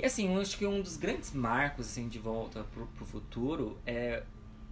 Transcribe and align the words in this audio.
E 0.00 0.06
assim, 0.06 0.34
eu 0.34 0.40
acho 0.40 0.56
que 0.56 0.66
um 0.66 0.80
dos 0.80 0.96
grandes 0.96 1.32
marcos 1.32 1.86
assim, 1.86 2.08
de 2.08 2.18
volta 2.18 2.64
pro, 2.72 2.86
pro 2.86 3.04
futuro 3.04 3.78
é 3.86 4.22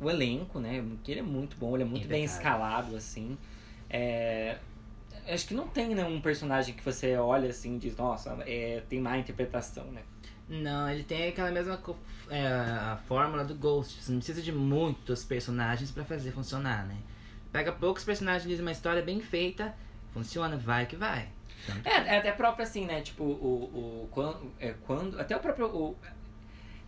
o 0.01 0.09
elenco, 0.09 0.59
né? 0.59 0.83
Que 1.05 1.13
ele 1.13 1.21
é 1.21 1.23
muito 1.23 1.57
bom, 1.57 1.75
ele 1.75 1.83
é 1.83 1.87
muito 1.87 2.09
bem 2.09 2.25
escalado, 2.25 2.97
assim. 2.97 3.37
É, 3.91 4.57
acho 5.29 5.47
que 5.47 5.53
não 5.53 5.69
tem 5.69 5.95
né, 5.95 6.05
um 6.05 6.21
personagem 6.21 6.75
que 6.75 6.83
você 6.83 7.15
olha 7.17 7.51
assim 7.51 7.77
e 7.77 7.79
diz, 7.79 7.97
nossa, 7.97 8.39
é, 8.47 8.83
tem 8.89 9.01
má 9.01 9.19
interpretação, 9.19 9.85
né? 9.93 10.03
Não, 10.49 10.89
ele 10.89 11.05
tem 11.05 11.29
aquela 11.29 11.51
mesma 11.51 11.79
é, 12.31 12.47
a 12.47 12.99
fórmula 13.07 13.45
do 13.45 13.55
Ghost. 13.55 14.03
Você 14.03 14.11
não 14.11 14.19
precisa 14.19 14.41
de 14.41 14.51
muitos 14.51 15.25
personagens 15.25 15.91
para 15.91 16.05
fazer 16.05 16.33
funcionar, 16.33 16.87
né? 16.87 16.97
Pega 17.53 17.71
poucos 17.71 18.03
personagens, 18.03 18.49
diz 18.49 18.61
uma 18.61 18.73
história 18.73 19.03
bem 19.03 19.21
feita, 19.21 19.75
funciona, 20.15 20.57
vai 20.57 20.87
que 20.87 20.97
vai. 20.97 21.29
É, 21.85 21.91
é 22.15 22.19
até 22.19 22.33
próprio 22.33 22.65
assim, 22.65 22.87
né? 22.87 23.01
Tipo, 23.01 23.25
o, 23.25 24.05
o 24.05 24.09
quando, 24.11 24.53
é, 24.59 24.75
quando 24.87 25.21
até 25.21 25.37
o 25.37 25.41
próprio 25.41 25.67
o, 25.67 25.97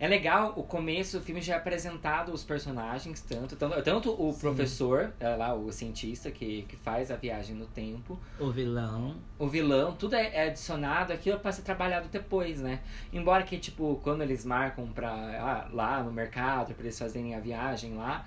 é 0.01 0.09
legal, 0.09 0.55
o 0.56 0.62
começo 0.62 1.19
do 1.19 1.23
filme 1.23 1.42
já 1.42 1.52
é 1.52 1.56
apresentado 1.59 2.33
os 2.33 2.42
personagens, 2.42 3.20
tanto, 3.20 3.55
tanto, 3.55 3.83
tanto 3.83 4.11
o 4.11 4.33
Sim. 4.33 4.41
professor, 4.41 5.12
é, 5.20 5.37
lá, 5.37 5.52
o 5.52 5.70
cientista 5.70 6.30
que, 6.30 6.62
que 6.62 6.75
faz 6.75 7.11
a 7.11 7.16
viagem 7.16 7.55
no 7.55 7.66
tempo. 7.66 8.19
O 8.38 8.51
vilão. 8.51 9.16
O 9.38 9.47
vilão, 9.47 9.95
tudo 9.95 10.16
é, 10.16 10.34
é 10.34 10.48
adicionado 10.48 11.12
aquilo 11.12 11.39
para 11.39 11.52
ser 11.52 11.61
trabalhado 11.61 12.09
depois, 12.09 12.62
né? 12.62 12.80
Embora 13.12 13.42
que, 13.42 13.59
tipo, 13.59 14.00
quando 14.02 14.23
eles 14.23 14.42
marcam 14.42 14.87
pra, 14.87 15.11
ah, 15.11 15.69
lá 15.70 16.02
no 16.02 16.11
mercado, 16.11 16.73
para 16.73 16.84
eles 16.84 16.98
fazerem 16.98 17.34
a 17.34 17.39
viagem 17.41 17.95
lá, 17.95 18.27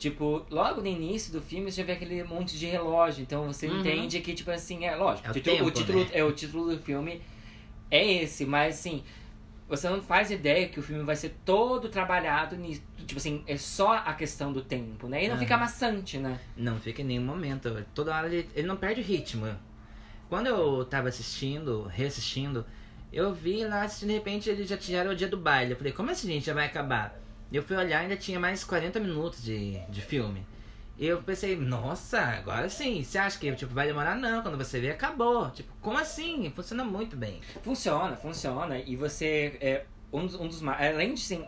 Tipo, 0.00 0.46
logo 0.48 0.80
no 0.80 0.86
início 0.86 1.30
do 1.30 1.42
filme 1.42 1.70
você 1.70 1.82
já 1.82 1.86
vê 1.86 1.92
aquele 1.92 2.24
monte 2.24 2.58
de 2.58 2.64
relógio. 2.64 3.20
Então 3.20 3.46
você 3.46 3.68
uhum. 3.68 3.80
entende 3.80 4.18
que, 4.20 4.32
tipo 4.32 4.50
assim, 4.50 4.86
é 4.86 4.96
lógico. 4.96 5.28
É 5.28 5.30
o, 5.30 5.34
título, 5.34 5.56
tempo, 5.56 5.68
o 5.68 5.70
título, 5.70 6.00
né? 6.00 6.10
é, 6.14 6.24
o 6.24 6.32
título 6.32 6.74
do 6.74 6.82
filme 6.82 7.20
é 7.90 8.22
esse, 8.22 8.46
mas 8.46 8.78
assim, 8.78 9.04
você 9.68 9.90
não 9.90 10.00
faz 10.00 10.30
ideia 10.30 10.70
que 10.70 10.80
o 10.80 10.82
filme 10.82 11.04
vai 11.04 11.16
ser 11.16 11.36
todo 11.44 11.90
trabalhado 11.90 12.56
nisso. 12.56 12.80
Tipo 12.96 13.18
assim, 13.18 13.44
é 13.46 13.58
só 13.58 13.92
a 13.92 14.14
questão 14.14 14.54
do 14.54 14.62
tempo, 14.62 15.06
né? 15.06 15.26
E 15.26 15.28
não 15.28 15.36
fica 15.36 15.58
maçante, 15.58 16.16
né? 16.16 16.40
Não 16.56 16.80
fica 16.80 17.02
em 17.02 17.04
nenhum 17.04 17.24
momento. 17.24 17.84
Toda 17.94 18.16
hora 18.16 18.26
ele, 18.26 18.48
ele 18.54 18.66
não 18.66 18.78
perde 18.78 19.02
o 19.02 19.04
ritmo. 19.04 19.54
Quando 20.30 20.46
eu 20.46 20.82
tava 20.86 21.08
assistindo, 21.08 21.82
reassistindo, 21.82 22.64
eu 23.12 23.34
vi 23.34 23.66
lá, 23.66 23.84
de 23.84 24.06
repente 24.06 24.48
ele 24.48 24.64
já 24.64 24.78
tinha 24.78 25.06
o 25.10 25.14
dia 25.14 25.28
do 25.28 25.36
baile. 25.36 25.72
Eu 25.72 25.76
falei, 25.76 25.92
como 25.92 26.10
assim, 26.10 26.26
gente, 26.26 26.46
já 26.46 26.54
vai 26.54 26.64
acabar? 26.64 27.20
Eu 27.52 27.62
fui 27.62 27.76
olhar 27.76 28.00
ainda 28.00 28.16
tinha 28.16 28.38
mais 28.38 28.62
40 28.64 29.00
minutos 29.00 29.42
de, 29.42 29.78
de 29.88 30.00
filme. 30.00 30.46
E 30.98 31.06
eu 31.06 31.22
pensei, 31.22 31.56
nossa, 31.56 32.20
agora 32.20 32.68
sim. 32.68 33.02
Você 33.02 33.16
acha 33.16 33.38
que 33.38 33.50
tipo, 33.52 33.72
vai 33.72 33.86
demorar? 33.86 34.14
Não, 34.14 34.42
quando 34.42 34.58
você 34.58 34.78
vê, 34.78 34.90
acabou. 34.90 35.50
Tipo, 35.50 35.72
como 35.80 35.96
assim? 35.96 36.52
Funciona 36.54 36.84
muito 36.84 37.16
bem. 37.16 37.40
Funciona, 37.62 38.16
funciona. 38.16 38.78
E 38.78 38.96
você. 38.96 39.56
É, 39.62 39.84
um 40.12 40.26
dos, 40.26 40.34
um 40.34 40.46
dos 40.46 40.62
Além 40.62 41.14
de 41.14 41.20
sim, 41.20 41.46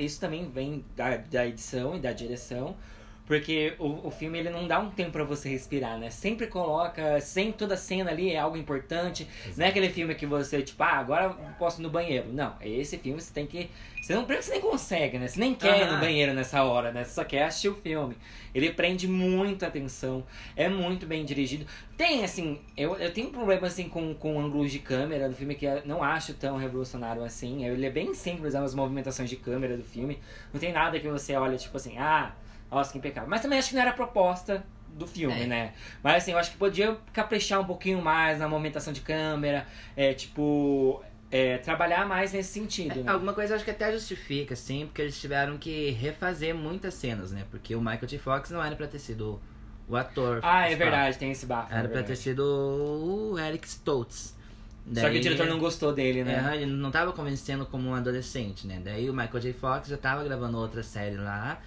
isso 0.00 0.20
também 0.20 0.50
vem 0.50 0.84
da, 0.96 1.16
da 1.16 1.46
edição 1.46 1.94
e 1.94 2.00
da 2.00 2.12
direção. 2.12 2.76
Porque 3.24 3.74
o, 3.78 4.08
o 4.08 4.10
filme 4.10 4.38
ele 4.38 4.50
não 4.50 4.66
dá 4.66 4.80
um 4.80 4.90
tempo 4.90 5.12
para 5.12 5.24
você 5.24 5.48
respirar, 5.48 5.96
né? 5.96 6.10
Sempre 6.10 6.48
coloca, 6.48 7.20
sempre 7.20 7.52
toda 7.52 7.76
cena 7.76 8.10
ali 8.10 8.30
é 8.30 8.38
algo 8.38 8.56
importante. 8.56 9.28
Exato. 9.44 9.58
Não 9.58 9.66
é 9.66 9.68
aquele 9.68 9.88
filme 9.90 10.14
que 10.14 10.26
você, 10.26 10.60
tipo, 10.60 10.82
ah, 10.82 10.98
agora 10.98 11.30
posso 11.58 11.80
ir 11.80 11.84
no 11.84 11.90
banheiro. 11.90 12.32
Não, 12.32 12.56
é 12.60 12.68
esse 12.68 12.98
filme 12.98 13.20
você 13.20 13.32
tem 13.32 13.46
que. 13.46 13.70
Você 14.02 14.14
não 14.14 14.26
você 14.26 14.50
nem 14.50 14.60
consegue, 14.60 15.18
né? 15.18 15.28
Você 15.28 15.38
nem 15.38 15.54
quer 15.54 15.82
ir 15.82 15.92
no 15.92 16.00
banheiro 16.00 16.34
nessa 16.34 16.64
hora, 16.64 16.90
né? 16.90 17.04
Você 17.04 17.12
só 17.12 17.22
quer 17.22 17.44
assistir 17.44 17.68
o 17.68 17.74
filme. 17.74 18.16
Ele 18.52 18.72
prende 18.72 19.06
muita 19.06 19.68
atenção, 19.68 20.24
é 20.56 20.68
muito 20.68 21.06
bem 21.06 21.24
dirigido. 21.24 21.64
Tem, 21.96 22.24
assim, 22.24 22.60
eu, 22.76 22.96
eu 22.96 23.12
tenho 23.12 23.28
um 23.28 23.32
problema 23.32 23.68
assim 23.68 23.88
com, 23.88 24.12
com 24.14 24.40
ângulos 24.40 24.72
de 24.72 24.80
câmera 24.80 25.28
do 25.28 25.36
filme 25.36 25.54
que 25.54 25.64
eu 25.64 25.82
não 25.84 26.02
acho 26.02 26.34
tão 26.34 26.56
revolucionário 26.56 27.22
assim. 27.22 27.64
Ele 27.64 27.86
é 27.86 27.90
bem 27.90 28.12
simples 28.12 28.56
as 28.56 28.74
movimentações 28.74 29.30
de 29.30 29.36
câmera 29.36 29.76
do 29.76 29.84
filme. 29.84 30.18
Não 30.52 30.58
tem 30.58 30.72
nada 30.72 30.98
que 30.98 31.06
você 31.06 31.36
olha, 31.36 31.56
tipo 31.56 31.76
assim, 31.76 31.96
ah 31.96 32.34
nossa, 32.72 32.92
que 32.92 32.98
impecável. 32.98 33.28
Mas 33.28 33.42
também 33.42 33.58
acho 33.58 33.68
que 33.68 33.74
não 33.74 33.82
era 33.82 33.90
a 33.90 33.94
proposta 33.94 34.64
do 34.94 35.06
filme, 35.06 35.42
é. 35.42 35.46
né? 35.46 35.72
Mas 36.02 36.22
assim, 36.22 36.32
eu 36.32 36.38
acho 36.38 36.50
que 36.50 36.56
podia 36.56 36.96
caprichar 37.12 37.60
um 37.60 37.64
pouquinho 37.64 38.00
mais 38.02 38.38
na 38.38 38.48
movimentação 38.48 38.92
de 38.92 39.00
câmera, 39.00 39.66
é, 39.96 40.12
tipo, 40.12 41.02
é, 41.30 41.58
trabalhar 41.58 42.06
mais 42.06 42.32
nesse 42.32 42.52
sentido. 42.52 43.02
Né? 43.02 43.10
Alguma 43.10 43.32
coisa 43.32 43.52
eu 43.52 43.56
acho 43.56 43.64
que 43.64 43.70
até 43.70 43.92
justifica, 43.92 44.54
sim, 44.54 44.86
porque 44.86 45.02
eles 45.02 45.20
tiveram 45.20 45.56
que 45.56 45.90
refazer 45.90 46.54
muitas 46.54 46.94
cenas, 46.94 47.32
né? 47.32 47.44
Porque 47.50 47.74
o 47.74 47.80
Michael 47.80 48.06
J. 48.06 48.18
Fox 48.18 48.50
não 48.50 48.62
era 48.62 48.76
pra 48.76 48.86
ter 48.86 48.98
sido 48.98 49.40
o 49.88 49.96
ator. 49.96 50.40
Ah, 50.42 50.70
é 50.70 50.74
verdade, 50.74 51.18
tem 51.18 51.30
esse 51.30 51.46
bafo. 51.46 51.72
Era 51.72 51.86
é 51.86 51.88
pra 51.88 52.02
ter 52.02 52.16
sido 52.16 52.42
o 52.42 53.38
Eric 53.38 53.66
Stoltz. 53.66 54.36
Daí, 54.84 55.04
Só 55.04 55.10
que 55.10 55.18
o 55.18 55.20
diretor 55.20 55.46
não 55.46 55.58
gostou 55.58 55.92
dele, 55.92 56.24
né? 56.24 56.50
É, 56.50 56.62
ele 56.62 56.72
não 56.72 56.90
tava 56.90 57.12
convencendo 57.12 57.64
como 57.64 57.88
um 57.88 57.94
adolescente, 57.94 58.66
né? 58.66 58.80
Daí 58.84 59.08
o 59.08 59.14
Michael 59.14 59.40
J. 59.40 59.52
Fox 59.52 59.88
já 59.88 59.96
tava 59.96 60.24
gravando 60.24 60.58
outra 60.58 60.82
série 60.82 61.16
lá. 61.16 61.60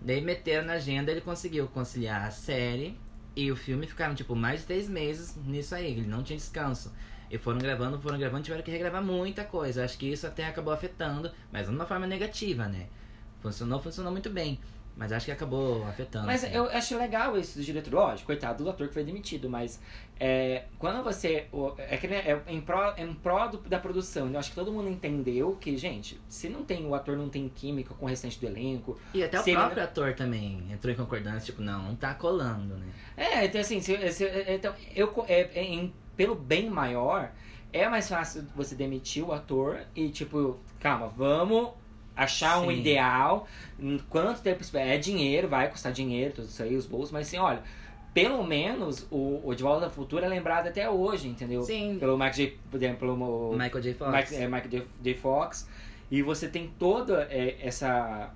Daí 0.00 0.20
meteram 0.20 0.66
na 0.66 0.74
agenda, 0.74 1.10
ele 1.10 1.20
conseguiu 1.20 1.66
conciliar 1.68 2.26
a 2.26 2.30
série 2.30 2.98
e 3.34 3.50
o 3.50 3.56
filme 3.56 3.86
ficaram, 3.86 4.14
tipo, 4.14 4.34
mais 4.34 4.60
de 4.60 4.66
três 4.66 4.88
meses 4.88 5.36
nisso 5.44 5.74
aí, 5.74 5.92
ele 5.92 6.06
não 6.06 6.22
tinha 6.22 6.36
descanso. 6.36 6.92
E 7.30 7.36
foram 7.38 7.58
gravando, 7.58 8.00
foram 8.00 8.18
gravando, 8.18 8.44
tiveram 8.44 8.62
que 8.62 8.70
regravar 8.70 9.02
muita 9.02 9.44
coisa. 9.44 9.84
Acho 9.84 9.98
que 9.98 10.06
isso 10.06 10.26
até 10.26 10.46
acabou 10.46 10.72
afetando, 10.72 11.30
mas 11.52 11.66
de 11.66 11.74
uma 11.74 11.84
forma 11.84 12.06
negativa, 12.06 12.68
né? 12.68 12.86
Funcionou, 13.40 13.80
funcionou 13.80 14.12
muito 14.12 14.30
bem. 14.30 14.60
Mas 14.96 15.12
acho 15.12 15.26
que 15.26 15.32
acabou 15.32 15.86
afetando. 15.86 16.26
Mas 16.26 16.42
assim. 16.42 16.54
eu 16.54 16.64
acho 16.70 16.96
legal 16.96 17.36
isso 17.36 17.58
do 17.58 17.64
diretor. 17.64 17.92
Lógico, 17.92 18.26
coitado 18.26 18.64
do 18.64 18.70
ator 18.70 18.88
que 18.88 18.94
foi 18.94 19.04
demitido, 19.04 19.48
mas 19.48 19.78
é, 20.18 20.64
quando 20.78 21.04
você. 21.04 21.48
É, 21.76 21.96
que, 21.98 22.06
é 22.06 22.42
em 22.48 22.62
pró, 22.62 22.94
é 22.96 23.02
em 23.02 23.12
pró 23.12 23.46
do, 23.46 23.58
da 23.58 23.78
produção. 23.78 24.30
Eu 24.32 24.38
acho 24.38 24.48
que 24.48 24.54
todo 24.54 24.72
mundo 24.72 24.88
entendeu 24.88 25.54
que, 25.60 25.76
gente, 25.76 26.18
se 26.30 26.48
não 26.48 26.64
tem 26.64 26.86
o 26.86 26.94
ator 26.94 27.14
não 27.14 27.28
tem 27.28 27.46
química 27.46 27.92
com 27.92 28.06
o 28.06 28.08
restante 28.08 28.40
do 28.40 28.46
elenco. 28.46 28.98
E 29.12 29.22
até 29.22 29.38
o 29.38 29.44
próprio 29.44 29.82
ator 29.84 30.14
também 30.14 30.64
entrou 30.72 30.90
em 30.90 30.96
concordância, 30.96 31.44
tipo, 31.44 31.60
não, 31.60 31.82
não 31.82 31.94
tá 31.94 32.14
colando, 32.14 32.76
né? 32.76 32.86
É, 33.18 33.44
então 33.44 33.60
assim, 33.60 33.80
se, 33.80 34.12
se, 34.12 34.24
então, 34.48 34.74
eu, 34.94 35.12
é, 35.28 35.40
é, 35.54 35.62
em, 35.62 35.92
pelo 36.16 36.34
bem 36.34 36.70
maior, 36.70 37.32
é 37.70 37.86
mais 37.86 38.08
fácil 38.08 38.46
você 38.56 38.74
demitir 38.74 39.22
o 39.22 39.32
ator 39.32 39.80
e, 39.94 40.08
tipo, 40.08 40.58
calma, 40.80 41.08
vamos 41.08 41.72
achar 42.16 42.60
Sim. 42.60 42.66
um 42.66 42.72
ideal. 42.72 43.46
Quanto 44.08 44.40
tempo 44.40 44.64
é 44.74 44.96
dinheiro, 44.96 45.48
vai 45.48 45.70
custar 45.70 45.92
dinheiro, 45.92 46.34
tudo 46.34 46.48
isso 46.48 46.62
aí, 46.62 46.74
os 46.74 46.86
bolsos, 46.86 47.12
mas 47.12 47.26
assim, 47.26 47.36
olha, 47.36 47.62
pelo 48.16 48.42
menos 48.42 49.06
o, 49.10 49.42
o 49.44 49.54
De 49.54 49.62
Volta 49.62 49.84
ao 49.84 49.90
Futuro 49.90 50.24
é 50.24 50.28
lembrado 50.28 50.68
até 50.68 50.88
hoje, 50.88 51.28
entendeu? 51.28 51.62
Sim. 51.62 51.98
Pelo 52.00 52.14
Michael 52.16 52.32
J. 52.32 52.58
Pelo, 52.98 53.52
Michael 53.52 53.82
J. 53.82 53.92
Fox. 53.92 54.10
Mike, 54.10 54.42
é, 54.42 54.46
Michael 54.46 54.70
J. 54.70 54.86
J. 55.02 55.14
Fox. 55.16 55.68
E 56.10 56.22
você 56.22 56.48
tem 56.48 56.72
toda 56.78 57.28
é, 57.30 57.58
essa. 57.60 58.30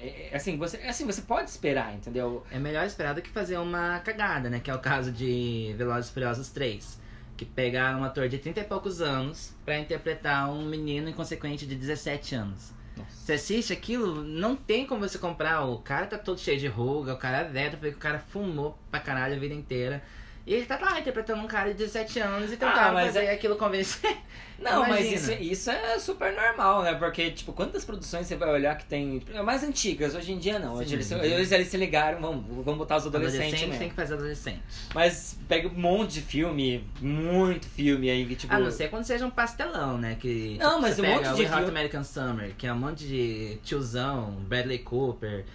É, 0.00 0.30
é, 0.32 0.36
assim, 0.36 0.56
você, 0.56 0.78
assim, 0.78 1.06
você 1.06 1.22
pode 1.22 1.48
esperar, 1.48 1.94
entendeu? 1.94 2.44
É 2.50 2.58
melhor 2.58 2.84
esperar 2.84 3.14
do 3.14 3.22
que 3.22 3.30
fazer 3.30 3.56
uma 3.58 4.00
cagada, 4.00 4.50
né? 4.50 4.58
Que 4.58 4.68
é 4.68 4.74
o 4.74 4.80
caso 4.80 5.12
de 5.12 5.76
Velozes 5.78 6.10
e 6.10 6.12
Furiosos 6.12 6.48
3. 6.48 6.98
Que 7.36 7.44
pegaram 7.44 8.00
um 8.00 8.04
ator 8.04 8.28
de 8.28 8.36
30 8.36 8.60
e 8.60 8.64
poucos 8.64 9.00
anos 9.00 9.54
para 9.64 9.78
interpretar 9.78 10.50
um 10.50 10.66
menino 10.66 11.08
inconsequente 11.08 11.68
de 11.68 11.76
17 11.76 12.34
anos. 12.34 12.79
Você 13.08 13.34
assiste 13.34 13.72
aquilo, 13.72 14.22
não 14.22 14.56
tem 14.56 14.86
como 14.86 15.00
você 15.00 15.18
comprar. 15.18 15.64
O 15.64 15.78
cara 15.78 16.06
tá 16.06 16.18
todo 16.18 16.40
cheio 16.40 16.58
de 16.58 16.66
ruga, 16.66 17.14
o 17.14 17.18
cara 17.18 17.38
é 17.38 17.44
velho, 17.44 17.78
porque 17.78 17.94
o 17.94 17.98
cara 17.98 18.18
fumou 18.18 18.78
pra 18.90 19.00
caralho 19.00 19.36
a 19.36 19.38
vida 19.38 19.54
inteira. 19.54 20.02
E 20.46 20.54
ele 20.54 20.66
tá 20.66 20.78
lá 20.80 20.98
interpretando 20.98 21.42
um 21.42 21.46
cara 21.46 21.68
de 21.70 21.74
17 21.74 22.20
anos 22.20 22.52
e 22.52 22.56
tentando 22.56 22.78
ah, 22.78 23.04
fazer 23.04 23.24
é... 23.24 23.32
aquilo 23.32 23.56
convencer. 23.56 24.16
Não, 24.60 24.86
mas 24.86 25.10
isso, 25.10 25.32
isso 25.32 25.70
é 25.70 25.98
super 25.98 26.34
normal, 26.34 26.82
né? 26.82 26.94
Porque, 26.94 27.30
tipo, 27.30 27.50
quantas 27.50 27.82
produções 27.82 28.26
você 28.26 28.36
vai 28.36 28.50
olhar 28.50 28.76
que 28.76 28.84
tem. 28.84 29.22
Mais 29.42 29.64
antigas, 29.64 30.14
hoje 30.14 30.32
em 30.32 30.38
dia 30.38 30.58
não. 30.58 30.76
Sim, 30.76 30.82
hoje 30.82 30.94
eles, 30.96 31.10
eles, 31.10 31.52
eles, 31.52 31.68
se 31.68 31.78
ligaram, 31.78 32.20
vamos, 32.20 32.44
vamos 32.62 32.76
botar 32.76 32.98
os 32.98 33.06
adolescentes. 33.06 33.38
Adolescente 33.38 33.66
mesmo. 33.68 33.78
tem 33.78 33.88
que 33.88 33.94
fazer 33.94 34.14
adolescente. 34.14 34.60
Mas 34.94 35.38
pega 35.48 35.66
um 35.66 35.72
monte 35.72 36.12
de 36.14 36.20
filme, 36.20 36.84
muito 37.00 37.66
filme 37.68 38.10
aí 38.10 38.26
que, 38.26 38.36
tipo. 38.36 38.52
A 38.52 38.58
não 38.58 38.70
ser 38.70 38.90
quando 38.90 39.04
seja 39.04 39.24
um 39.24 39.30
pastelão, 39.30 39.96
né? 39.96 40.18
Que, 40.20 40.58
não, 40.58 40.72
tipo, 40.72 40.82
mas 40.82 40.98
um 40.98 41.06
monte 41.06 41.34
de. 41.36 41.44
Hot 41.46 41.64
American 41.64 42.04
Summer, 42.04 42.54
que 42.58 42.66
é 42.66 42.72
um 42.72 42.78
monte 42.78 43.08
de 43.08 43.58
tiozão, 43.64 44.32
Bradley 44.46 44.80
Cooper. 44.80 45.46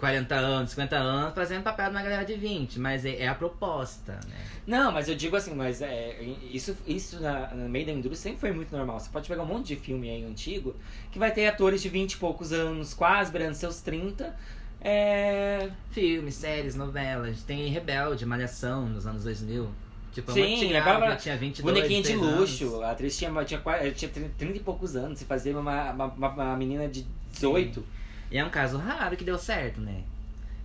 40 0.00 0.34
anos, 0.34 0.70
50 0.70 0.96
anos, 0.96 1.34
fazendo 1.34 1.62
papel 1.62 1.86
de 1.86 1.90
uma 1.92 2.02
galera 2.02 2.24
de 2.24 2.34
20, 2.34 2.80
mas 2.80 3.04
é, 3.04 3.16
é, 3.16 3.28
a 3.28 3.34
proposta, 3.34 4.14
né? 4.26 4.36
Não, 4.66 4.90
mas 4.90 5.08
eu 5.08 5.14
digo 5.14 5.36
assim, 5.36 5.54
mas 5.54 5.82
é, 5.82 6.16
isso, 6.50 6.76
isso 6.86 7.20
na, 7.20 7.48
no 7.54 7.68
meio 7.68 7.86
da 7.86 7.92
indústria 7.92 8.16
sempre 8.16 8.40
foi 8.40 8.52
muito 8.52 8.74
normal. 8.74 8.98
Você 8.98 9.10
pode 9.10 9.28
pegar 9.28 9.42
um 9.42 9.46
monte 9.46 9.68
de 9.68 9.76
filme 9.76 10.08
aí 10.08 10.24
antigo 10.24 10.74
que 11.12 11.18
vai 11.18 11.30
ter 11.30 11.46
atores 11.46 11.82
de 11.82 11.88
20 11.90 12.14
e 12.14 12.16
poucos 12.16 12.52
anos, 12.52 12.94
quase 12.94 13.30
beirando 13.30 13.54
seus 13.54 13.82
30. 13.82 14.34
É... 14.80 15.68
Filmes, 15.90 16.34
séries, 16.34 16.74
novelas. 16.74 17.42
Tem 17.42 17.68
Rebelde, 17.68 18.24
Malhação, 18.24 18.86
nos 18.86 19.06
anos 19.06 19.24
2000. 19.24 19.68
Tipo, 20.12 20.32
Sim, 20.32 20.72
lembrava 20.72 21.14
tinha 21.14 21.36
22, 21.36 21.74
bonequinha 21.74 22.02
de 22.02 22.16
luxo. 22.16 22.66
Anos. 22.66 22.82
A 22.82 22.90
atriz 22.90 23.16
tinha, 23.16 23.30
tinha, 23.44 23.62
tinha 23.94 24.10
30 24.10 24.56
e 24.56 24.60
poucos 24.60 24.96
anos. 24.96 25.18
Você 25.18 25.24
fazia 25.24 25.56
uma, 25.56 25.92
uma, 25.92 26.06
uma 26.06 26.56
menina 26.56 26.88
de 26.88 27.06
18. 27.32 27.80
Sim. 27.80 27.86
E 28.30 28.38
é 28.38 28.44
um 28.44 28.50
caso 28.50 28.78
raro 28.78 29.16
que 29.16 29.24
deu 29.24 29.38
certo, 29.38 29.80
né? 29.80 30.02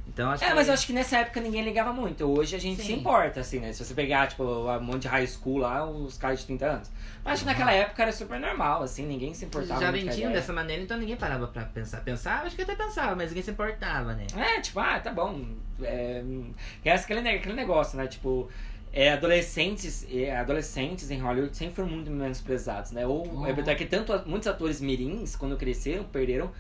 Então 0.08 0.30
acho 0.32 0.44
É, 0.44 0.48
que. 0.50 0.54
mas 0.54 0.68
eu 0.68 0.74
acho 0.76 0.86
que 0.86 0.94
nessa 0.94 1.18
época 1.18 1.42
ninguém 1.42 1.64
ligava 1.64 1.92
muito. 1.92 2.24
Hoje 2.26 2.56
a 2.56 2.60
gente 2.60 2.80
se 2.82 2.88
Sim. 2.88 3.00
importa, 3.00 3.40
assim, 3.40 3.60
né? 3.60 3.74
Se 3.74 3.84
você 3.84 3.94
pegar, 3.94 4.28
tipo, 4.28 4.44
um 4.44 4.80
monte 4.82 5.02
de 5.02 5.08
high 5.08 5.26
school 5.28 5.58
lá, 5.58 5.84
os 5.86 6.18
caras 6.18 6.40
de 6.40 6.46
30 6.46 6.66
anos. 6.66 6.92
Mas 7.24 7.34
acho 7.34 7.42
que 7.44 7.48
naquela 7.50 7.74
época 7.74 8.04
era 8.04 8.12
super 8.12 8.40
normal, 8.40 8.84
assim, 8.84 9.06
ninguém 9.06 9.34
se 9.34 9.46
importava 9.46 9.82
já 9.82 9.90
vendiam 9.92 10.32
dessa 10.32 10.54
maneira, 10.54 10.84
então 10.84 10.96
ninguém 10.98 11.16
parava 11.18 11.48
pra 11.48 11.64
pensar. 11.66 12.02
Pensava, 12.02 12.46
acho 12.46 12.56
que 12.56 12.62
até 12.62 12.76
pensava, 12.76 13.16
mas 13.16 13.30
ninguém 13.30 13.44
se 13.44 13.52
importava, 13.52 14.14
né? 14.14 14.28
É, 14.38 14.62
tipo, 14.62 14.80
ah, 14.80 15.00
tá 15.00 15.12
bom. 15.12 15.44
É, 15.82 16.24
é 16.86 16.92
aquele, 16.94 17.28
aquele 17.28 17.56
negócio, 17.56 17.98
né? 17.98 18.06
Tipo, 18.06 18.48
é, 18.94 19.12
adolescentes, 19.12 20.06
é, 20.10 20.38
adolescentes 20.38 21.10
em 21.12 21.20
Hollywood 21.20 21.58
sempre 21.58 21.76
foram 21.76 21.90
muito 21.90 22.12
menosprezados, 22.12 22.92
né? 22.92 23.06
Ou 23.08 23.28
Uhum. 23.28 23.48
é, 23.48 23.76
que 23.76 23.86
tanto 23.86 24.14
muitos 24.28 24.48
atores 24.48 24.80
mirins, 24.80 25.36
quando 25.36 25.58
cresceram, 25.58 26.04
perderam 26.06 26.52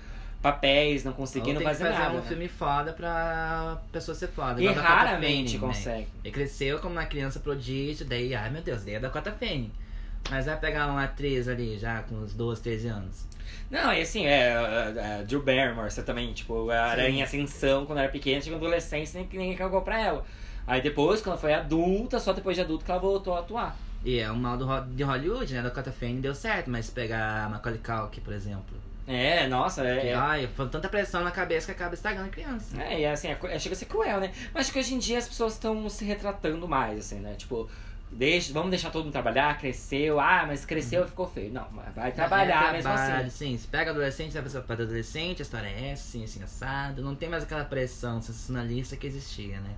papéis, 0.46 1.04
não 1.04 1.12
que 1.12 1.26
fazer 1.26 1.64
fazer 1.64 1.90
nada. 1.90 2.14
um 2.14 2.18
né? 2.18 2.22
filme 2.22 2.48
foda 2.48 2.94
pra 2.94 3.82
pessoa 3.92 4.14
ser 4.14 4.28
foda. 4.28 4.62
E 4.62 4.68
a 4.68 4.74
raramente 4.74 5.56
né? 5.56 5.60
consegue. 5.60 6.08
Ele 6.24 6.32
cresceu 6.32 6.78
como 6.78 6.94
uma 6.94 7.06
criança 7.06 7.40
prodígio, 7.40 8.06
daí, 8.06 8.36
ai 8.36 8.52
meu 8.52 8.62
Deus, 8.62 8.84
daí 8.84 8.94
é 8.94 9.00
da 9.00 9.08
Dakota 9.08 9.32
Fanning. 9.32 9.72
Mas 10.30 10.46
vai 10.46 10.56
pegar 10.60 10.86
uma 10.86 11.04
atriz 11.04 11.48
ali 11.48 11.80
já 11.80 12.04
com 12.04 12.16
uns 12.16 12.36
12, 12.36 12.62
13 12.62 12.88
anos. 12.88 13.26
Não, 13.72 13.92
e 13.92 14.02
assim, 14.02 14.28
é, 14.28 14.52
é, 14.52 14.94
é, 15.20 15.24
Drew 15.24 15.42
Barrymore, 15.42 15.90
você 15.90 16.04
também, 16.04 16.32
tipo, 16.32 16.70
era 16.70 17.06
Sim. 17.06 17.12
em 17.12 17.24
ascensão 17.24 17.88
quando 17.88 17.98
era 18.00 18.10
pequena, 18.10 18.40
chegou 18.40 18.60
adolescência, 18.60 19.20
nem, 19.20 19.28
ninguém 19.28 19.56
cagou 19.56 19.82
pra 19.82 20.00
ela. 20.00 20.24
Aí 20.68 20.80
depois, 20.80 21.22
quando 21.22 21.40
foi 21.40 21.56
adulta, 21.56 22.20
só 22.20 22.34
depois 22.34 22.56
de 22.56 22.62
adulta 22.62 22.86
que 22.86 22.92
ela 22.92 23.00
voltou 23.00 23.34
a 23.34 23.40
atuar. 23.40 23.76
E 24.04 24.20
é 24.20 24.30
o 24.30 24.36
mal 24.36 24.58
do, 24.58 24.68
de 24.94 25.02
Hollywood, 25.02 25.52
né? 25.56 25.64
Dakota 25.64 25.92
Fanning 25.92 26.22
deu 26.22 26.36
certo, 26.36 26.70
mas 26.70 26.92
pegar 26.92 27.46
a 27.46 27.50
Macaulay 27.50 27.82
Culkin, 27.84 28.22
por 28.22 28.34
exemplo. 28.34 28.86
É, 29.08 29.48
nossa, 29.48 29.84
é. 29.84 30.02
Que, 30.02 30.08
é- 30.08 30.14
ai, 30.16 30.50
foi 30.56 30.68
tanta 30.68 30.90
pressão 30.90 31.24
na 31.24 31.32
cabeça 31.32 31.68
que 31.68 31.72
acaba 31.72 31.94
estragando 31.94 32.28
a 32.28 32.30
criança. 32.30 32.82
É, 32.82 33.02
e 33.02 33.06
assim, 33.06 33.28
é, 33.28 33.38
é, 33.44 33.60
chega 33.60 33.76
a 33.76 33.78
ser 33.78 33.86
cruel, 33.86 34.20
né? 34.20 34.32
Mas 34.54 34.62
acho 34.66 34.74
que 34.74 34.80
hoje 34.80 34.96
em 34.96 35.00
dia 35.00 35.18
as 35.20 35.28
pessoas 35.28 35.54
estão 35.54 35.88
se 35.90 36.04
retratando 36.04 36.68
mais, 36.68 37.00
assim, 37.00 37.20
né? 37.20 37.36
Tipo, 37.36 37.70
deixa, 38.12 38.52
vamos 38.52 38.72
deixar 38.72 38.90
todo 38.90 39.04
mundo 39.04 39.12
trabalhar, 39.14 39.60
cresceu, 39.60 40.20
ah, 40.20 40.46
mas 40.48 40.66
cresceu 40.66 41.04
e 41.04 41.08
ficou 41.08 41.28
feio. 41.28 41.54
Não, 41.54 41.68
vai 41.96 42.12
trabalhar 42.12 42.70
É 42.70 42.72
mesmo 42.74 42.92
trabalho, 42.92 43.28
assim. 43.28 43.52
Sim, 43.52 43.58
se 43.58 43.68
pega 43.68 43.92
adolescente, 43.92 44.32
vai 44.32 44.62
para 44.64 44.84
adolescente, 44.84 45.42
a 45.42 45.44
história 45.44 45.68
é 45.68 45.92
essa, 45.92 46.04
assim, 46.08 46.24
assim, 46.24 46.44
assado. 46.44 47.04
Não 47.04 47.16
tem 47.16 47.30
mais 47.30 47.44
aquela 47.44 47.66
pressão 47.66 48.22
sensacionalista 48.22 48.96
que 48.96 49.06
existia, 49.06 49.60
né? 49.60 49.76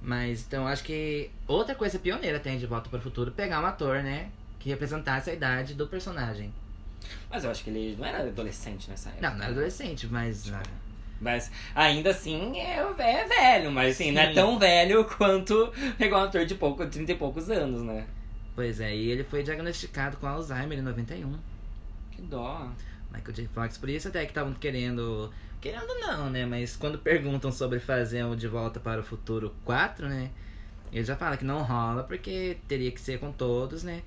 Mas, 0.00 0.44
então, 0.46 0.68
acho 0.68 0.84
que 0.84 1.30
outra 1.48 1.74
coisa 1.74 1.98
pioneira 1.98 2.38
tem 2.38 2.58
de 2.58 2.66
Volta 2.66 2.88
para 2.88 2.98
o 3.00 3.02
Futuro, 3.02 3.32
pegar 3.32 3.60
um 3.60 3.66
ator, 3.66 4.04
né? 4.04 4.28
Que 4.60 4.68
representasse 4.68 5.30
a 5.30 5.32
idade 5.32 5.74
do 5.74 5.88
personagem. 5.88 6.52
Mas 7.30 7.44
eu 7.44 7.50
acho 7.50 7.64
que 7.64 7.70
ele 7.70 7.96
não 7.98 8.04
era 8.06 8.20
adolescente 8.22 8.88
nessa 8.90 9.08
época. 9.10 9.28
Não, 9.28 9.36
não 9.36 9.42
era 9.44 9.52
adolescente, 9.52 10.06
mas... 10.06 10.52
ah, 10.52 10.62
Mas 11.20 11.50
ainda 11.74 12.10
assim 12.10 12.58
é, 12.58 12.78
é 12.98 13.24
velho, 13.24 13.70
mas 13.70 13.94
assim, 13.94 14.12
não 14.12 14.22
é 14.22 14.28
Sim. 14.28 14.34
tão 14.34 14.58
velho 14.58 15.04
quanto 15.16 15.72
pegar 15.98 16.18
um 16.18 16.24
ator 16.24 16.44
de 16.44 16.54
pouco, 16.54 16.86
30 16.86 17.12
e 17.12 17.14
poucos 17.16 17.50
anos, 17.50 17.82
né? 17.82 18.06
Pois 18.54 18.80
é, 18.80 18.94
e 18.94 19.10
ele 19.10 19.24
foi 19.24 19.42
diagnosticado 19.42 20.16
com 20.16 20.26
Alzheimer 20.26 20.78
em 20.78 20.82
91. 20.82 21.36
Que 22.10 22.22
dó. 22.22 22.70
Michael 23.12 23.32
J. 23.34 23.48
Fox, 23.48 23.78
por 23.78 23.88
isso 23.88 24.08
até 24.08 24.24
que 24.24 24.30
estavam 24.30 24.52
querendo. 24.54 25.32
Querendo 25.60 25.94
não, 26.00 26.30
né? 26.30 26.44
Mas 26.46 26.76
quando 26.76 26.98
perguntam 26.98 27.50
sobre 27.50 27.80
fazer 27.80 28.24
o 28.24 28.34
De 28.36 28.46
Volta 28.48 28.78
para 28.80 29.00
o 29.00 29.04
Futuro 29.04 29.54
4, 29.64 30.08
né? 30.08 30.30
Ele 30.92 31.04
já 31.04 31.16
fala 31.16 31.36
que 31.36 31.44
não 31.44 31.62
rola 31.62 32.04
porque 32.04 32.58
teria 32.68 32.90
que 32.90 33.00
ser 33.00 33.18
com 33.18 33.32
todos, 33.32 33.82
né? 33.82 34.02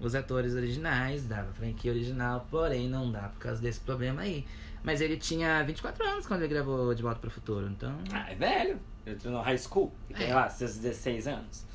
Os 0.00 0.14
atores 0.14 0.54
originais 0.54 1.26
da 1.26 1.44
franquia 1.44 1.92
original, 1.92 2.46
porém 2.50 2.88
não 2.88 3.10
dá 3.12 3.28
por 3.28 3.38
causa 3.38 3.60
desse 3.60 3.80
problema 3.80 4.22
aí. 4.22 4.46
Mas 4.82 5.00
ele 5.02 5.18
tinha 5.18 5.62
24 5.62 6.02
anos 6.08 6.26
quando 6.26 6.40
ele 6.42 6.54
gravou 6.54 6.94
De 6.94 7.02
Volta 7.02 7.20
para 7.20 7.28
o 7.28 7.30
Futuro, 7.30 7.66
então. 7.68 7.94
Ah, 8.12 8.30
é 8.30 8.34
velho. 8.34 8.80
Eu 9.04 9.18
tô 9.18 9.28
no 9.30 9.40
high 9.42 9.58
school, 9.58 9.92
e 10.08 10.14
tem 10.14 10.30
É. 10.30 10.34
lá 10.34 10.48
seus 10.48 10.76
16 10.76 11.26
anos. 11.28 11.66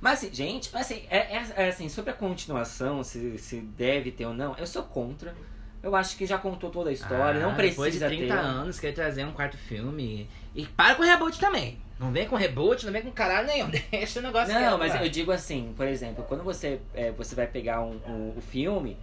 Mas 0.00 0.14
assim, 0.18 0.34
gente, 0.34 0.70
mas, 0.72 0.82
assim, 0.90 1.04
é, 1.08 1.36
é- 1.36 1.52
é 1.56 1.68
assim, 1.68 1.88
sobre 1.88 2.10
a 2.10 2.14
continuação, 2.14 3.04
se, 3.04 3.38
se 3.38 3.60
deve 3.60 4.10
ter 4.10 4.26
ou 4.26 4.34
não, 4.34 4.56
eu 4.56 4.66
sou 4.66 4.82
contra. 4.82 5.32
Eu 5.80 5.94
acho 5.94 6.16
que 6.16 6.26
já 6.26 6.38
contou 6.38 6.70
toda 6.70 6.90
a 6.90 6.92
história, 6.92 7.40
Ah, 7.40 7.48
não 7.48 7.54
precisa 7.54 7.70
Depois 7.76 7.92
de 7.94 7.98
30 8.00 8.34
ter. 8.34 8.40
anos, 8.40 8.80
quer 8.80 8.92
trazer 8.92 9.24
um 9.24 9.32
quarto 9.32 9.56
filme. 9.56 10.28
E 10.54 10.66
para 10.66 10.96
com 10.96 11.02
o 11.02 11.06
reboot 11.06 11.38
também. 11.38 11.78
Não 11.98 12.10
vem 12.12 12.26
com 12.26 12.36
reboot, 12.36 12.84
não 12.84 12.92
vem 12.92 13.02
com 13.02 13.10
caralho 13.10 13.46
nenhum. 13.46 13.68
Deixa 13.90 14.18
o 14.18 14.22
negócio 14.22 14.52
Não, 14.52 14.60
quieto 14.60 14.78
mas 14.78 14.94
eu 15.00 15.08
digo 15.08 15.30
assim, 15.32 15.72
por 15.76 15.86
exemplo, 15.86 16.24
quando 16.28 16.42
você, 16.42 16.80
é, 16.94 17.10
você 17.12 17.34
vai 17.34 17.46
pegar 17.46 17.80
um, 17.82 18.00
um, 18.06 18.34
um 18.36 18.40
filme, 18.40 18.96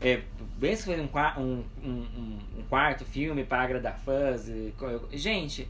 é, 0.00 0.22
bem 0.56 0.74
se 0.74 0.84
for 0.84 0.98
um, 0.98 1.40
um, 1.40 1.64
um, 1.84 2.38
um- 2.58 2.62
quarto 2.68 3.04
filme 3.04 3.44
para 3.44 3.62
agradar 3.62 3.98
fãs, 3.98 4.48
e 4.48 4.72
gente, 5.12 5.68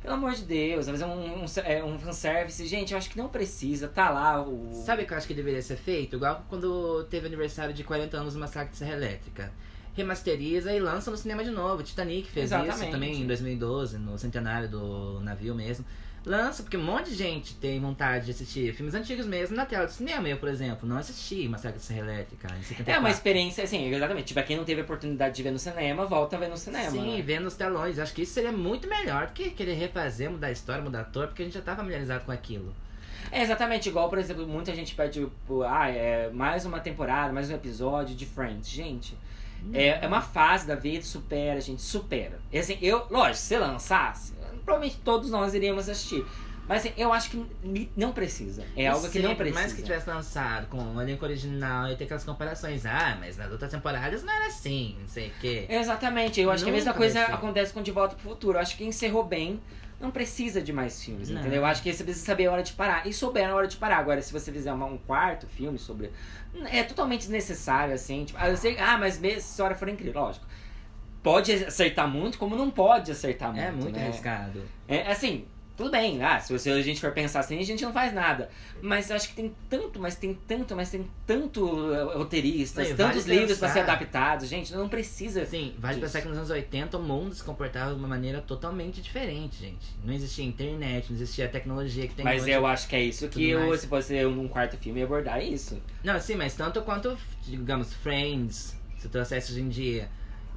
pelo 0.00 0.14
amor 0.14 0.32
de 0.32 0.42
Deus, 0.44 0.88
fazer 0.88 1.04
um, 1.04 1.42
um, 1.42 1.44
é, 1.64 1.82
um 1.82 1.98
fanservice, 1.98 2.64
gente, 2.66 2.92
eu 2.92 2.98
acho 2.98 3.10
que 3.10 3.18
não 3.18 3.28
precisa, 3.28 3.88
tá 3.88 4.08
lá 4.10 4.40
o... 4.40 4.70
Sabe 4.86 5.02
o 5.02 5.06
que 5.06 5.12
eu 5.12 5.16
acho 5.16 5.26
que 5.26 5.34
deveria 5.34 5.62
ser 5.62 5.76
feito? 5.76 6.16
Igual 6.16 6.44
quando 6.48 7.04
teve 7.10 7.26
aniversário 7.26 7.74
de 7.74 7.82
40 7.82 8.16
anos 8.16 8.34
do 8.34 8.40
Massacre 8.40 8.70
de 8.70 8.76
Serra 8.78 8.92
Elétrica. 8.92 9.52
Remasteriza 9.94 10.72
e 10.72 10.80
lança 10.80 11.10
no 11.10 11.16
cinema 11.16 11.44
de 11.44 11.50
novo. 11.50 11.82
Titanic 11.82 12.28
fez 12.28 12.50
isso 12.50 12.60
Exatamente. 12.60 12.90
também 12.90 13.22
em 13.22 13.26
2012, 13.26 13.98
no 13.98 14.18
centenário 14.18 14.68
do 14.68 15.20
navio 15.20 15.54
mesmo. 15.54 15.84
Lança, 16.26 16.62
porque 16.62 16.76
um 16.78 16.82
monte 16.82 17.10
de 17.10 17.16
gente 17.16 17.54
tem 17.56 17.78
vontade 17.78 18.24
de 18.24 18.30
assistir 18.30 18.72
filmes 18.72 18.94
antigos 18.94 19.26
mesmo 19.26 19.54
na 19.54 19.66
tela 19.66 19.84
do 19.84 19.92
cinema. 19.92 20.26
Eu, 20.26 20.38
por 20.38 20.48
exemplo, 20.48 20.88
não 20.88 20.96
assisti 20.96 21.46
Massacre 21.46 21.78
de 21.78 21.84
Serra 21.84 22.00
Elétrica 22.00 22.48
em 22.48 22.62
74. 22.62 22.92
É 22.92 22.98
uma 22.98 23.10
experiência, 23.10 23.62
assim, 23.62 23.92
exatamente, 23.92 24.28
tipo, 24.28 24.42
quem 24.42 24.56
não 24.56 24.64
teve 24.64 24.80
a 24.80 24.84
oportunidade 24.84 25.34
de 25.34 25.42
ver 25.42 25.50
no 25.50 25.58
cinema, 25.58 26.06
volta 26.06 26.36
a 26.36 26.38
ver 26.38 26.48
no 26.48 26.56
cinema. 26.56 26.90
Sim, 26.90 27.16
né? 27.16 27.22
vendo 27.22 27.46
os 27.46 27.54
telões. 27.54 27.98
Acho 27.98 28.14
que 28.14 28.22
isso 28.22 28.32
seria 28.32 28.52
muito 28.52 28.88
melhor 28.88 29.26
do 29.26 29.32
que 29.34 29.50
querer 29.50 29.74
refazer, 29.74 30.30
mudar 30.30 30.46
a 30.46 30.52
história, 30.52 30.82
mudar 30.82 31.00
ator, 31.00 31.26
porque 31.26 31.42
a 31.42 31.44
gente 31.44 31.54
já 31.54 31.62
tá 31.62 31.76
familiarizado 31.76 32.24
com 32.24 32.32
aquilo. 32.32 32.74
É 33.30 33.42
exatamente 33.42 33.90
igual, 33.90 34.08
por 34.08 34.18
exemplo, 34.18 34.46
muita 34.46 34.74
gente 34.74 34.94
pede, 34.94 35.26
ah, 35.66 35.90
é 35.90 36.30
mais 36.30 36.64
uma 36.64 36.80
temporada, 36.80 37.32
mais 37.32 37.50
um 37.50 37.54
episódio 37.54 38.14
de 38.14 38.24
Friends. 38.24 38.68
Gente, 38.68 39.14
é, 39.72 40.04
é 40.04 40.06
uma 40.06 40.20
fase 40.20 40.66
da 40.66 40.74
vida, 40.74 41.04
supera, 41.04 41.60
gente, 41.60 41.82
supera. 41.82 42.38
E 42.52 42.58
assim, 42.58 42.78
eu, 42.82 43.06
lógico, 43.10 43.36
se 43.36 43.58
lançasse, 43.58 44.34
provavelmente 44.64 45.00
todos 45.04 45.30
nós 45.30 45.54
iríamos 45.54 45.88
assistir. 45.88 46.24
Mas 46.66 46.78
assim, 46.84 46.94
eu 46.96 47.12
acho 47.12 47.30
que 47.30 47.90
não 47.96 48.12
precisa. 48.12 48.64
É 48.76 48.86
algo 48.86 49.08
que 49.10 49.18
não 49.18 49.34
precisa. 49.34 49.60
mais 49.60 49.72
que 49.72 49.82
tivesse 49.82 50.08
lançado 50.08 50.66
com 50.68 50.78
o 50.78 51.00
elenco 51.02 51.24
original 51.24 51.90
e 51.90 51.96
ter 51.96 52.04
aquelas 52.04 52.24
comparações. 52.24 52.86
Ah, 52.86 53.16
mas 53.20 53.36
nas 53.36 53.50
outras 53.52 53.70
temporadas 53.70 54.22
não 54.22 54.32
era 54.32 54.46
assim, 54.46 54.96
não 55.00 55.08
sei 55.08 55.28
o 55.28 55.32
quê. 55.40 55.66
Exatamente, 55.68 56.40
eu 56.40 56.50
acho 56.50 56.64
que 56.64 56.70
a 56.70 56.72
mesma 56.72 56.88
Nunca 56.92 56.98
coisa 56.98 57.26
ser. 57.26 57.32
acontece 57.32 57.72
com 57.72 57.82
De 57.82 57.90
Volta 57.90 58.14
pro 58.16 58.30
Futuro. 58.30 58.56
Eu 58.56 58.62
acho 58.62 58.76
que 58.78 58.84
encerrou 58.84 59.22
bem, 59.24 59.60
não 60.00 60.10
precisa 60.10 60.62
de 60.62 60.72
mais 60.72 61.02
filmes, 61.04 61.28
Não. 61.28 61.40
entendeu? 61.40 61.60
Eu 61.60 61.66
acho 61.66 61.82
que 61.82 61.92
você 61.92 62.02
precisa 62.02 62.24
saber 62.24 62.46
a 62.46 62.52
hora 62.52 62.62
de 62.62 62.72
parar. 62.72 63.06
E 63.06 63.12
souber 63.12 63.48
a 63.48 63.54
hora 63.54 63.66
de 63.68 63.76
parar. 63.76 63.98
Agora, 63.98 64.20
se 64.22 64.32
você 64.32 64.50
fizer 64.50 64.72
uma- 64.72 64.86
um 64.86 64.96
quarto 64.98 65.46
filme 65.46 65.78
sobre. 65.78 66.10
É 66.70 66.82
totalmente 66.82 67.20
desnecessário, 67.20 67.94
assim. 67.94 68.24
Tipo, 68.24 68.38
ah, 68.40 68.48
eu 68.48 68.56
sei, 68.56 68.78
ah, 68.78 68.96
mas 68.98 69.18
mesmo 69.18 69.40
se 69.40 69.46
a 69.46 69.50
história 69.50 69.76
for 69.76 69.88
incrível, 69.88 70.20
lógico. 70.22 70.46
Pode 71.22 71.52
acertar 71.52 72.06
muito, 72.06 72.36
como 72.36 72.54
não 72.54 72.70
pode 72.70 73.10
acertar 73.10 73.50
muito. 73.52 73.64
é 73.66 73.70
muito 73.72 73.96
né? 73.96 74.04
arriscado. 74.08 74.62
É 74.86 75.10
assim, 75.10 75.46
tudo 75.76 75.90
bem, 75.90 76.22
ah, 76.22 76.38
se 76.40 76.52
você- 76.52 76.70
a 76.70 76.80
gente 76.82 77.00
for 77.00 77.10
pensar 77.12 77.40
assim, 77.40 77.58
a 77.58 77.64
gente 77.64 77.82
não 77.84 77.92
faz 77.92 78.12
nada. 78.14 78.48
Mas 78.80 79.10
eu 79.10 79.16
acho 79.16 79.28
que 79.28 79.34
tem 79.34 79.54
tanto, 79.68 79.98
mas 79.98 80.14
tem 80.14 80.34
tanto, 80.46 80.76
mas 80.76 80.90
tem 80.90 81.08
tanto 81.26 81.64
uh, 81.64 82.16
roteiristas, 82.18 82.90
Não, 82.90 82.96
tantos 82.96 83.24
vale 83.26 83.38
livros 83.40 83.58
pra 83.58 83.68
ser 83.68 83.80
adaptados. 83.80 84.48
Gente, 84.48 84.72
não 84.74 84.88
precisa. 84.88 85.42
Assim, 85.42 85.74
vale 85.78 85.94
disso. 85.94 86.06
pensar 86.06 86.22
que 86.22 86.28
nos 86.28 86.36
anos 86.38 86.50
80 86.50 86.96
o 86.96 87.02
mundo 87.02 87.34
se 87.34 87.42
comportava 87.42 87.92
de 87.92 87.98
uma 87.98 88.08
maneira 88.08 88.40
totalmente 88.40 89.00
diferente, 89.02 89.56
gente. 89.58 89.86
Não 90.04 90.12
existia 90.14 90.44
internet, 90.44 91.06
não 91.10 91.16
existia 91.16 91.46
a 91.46 91.48
tecnologia 91.48 92.06
que 92.06 92.14
tem 92.14 92.24
Mas 92.24 92.42
hoje. 92.42 92.50
eu 92.52 92.66
acho 92.66 92.88
que 92.88 92.96
é 92.96 93.02
isso 93.02 93.28
que 93.28 93.48
eu, 93.50 93.76
se 93.76 93.86
fosse 93.86 94.24
um 94.26 94.46
quarto 94.48 94.76
filme, 94.76 95.02
abordar 95.02 95.42
isso. 95.42 95.80
Não, 96.02 96.20
sim, 96.20 96.34
mas 96.36 96.54
tanto 96.54 96.82
quanto, 96.82 97.16
digamos, 97.42 97.92
Friends, 97.94 98.76
se 98.98 99.08
trouxesse 99.08 99.52
hoje 99.52 99.60
em 99.60 99.68
dia, 99.68 100.08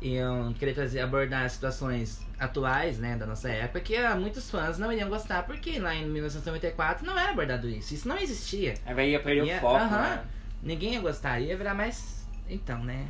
iam 0.02 0.54
querer 0.54 0.74
trazer, 0.74 1.00
abordar 1.00 1.50
situações 1.50 2.26
atuais, 2.40 3.00
né, 3.00 3.16
da 3.16 3.26
nossa 3.26 3.50
época, 3.50 3.80
que 3.80 3.96
ah, 3.96 4.16
muitos 4.16 4.50
fãs 4.50 4.78
não 4.78 4.92
iriam 4.92 5.10
gostar, 5.10 5.44
porque 5.44 5.80
lá 5.80 5.96
em 5.96 6.06
1994 6.08 7.06
não 7.06 7.18
era 7.18 7.32
abordado 7.32 7.68
isso. 7.68 7.94
Isso 7.94 8.08
não 8.08 8.18
existia. 8.18 8.76
Aí 8.86 9.12
ia 9.12 9.20
perder 9.20 9.46
Ia- 9.46 9.58
o 9.58 9.62
foco, 9.62 9.76
aham. 9.76 9.98
né? 10.02 10.24
Ninguém 10.62 10.94
ia 10.94 11.00
gostar, 11.00 11.40
ia 11.40 11.58
virar 11.58 11.74
mais. 11.74 12.26
Então, 12.50 12.84
né? 12.84 13.08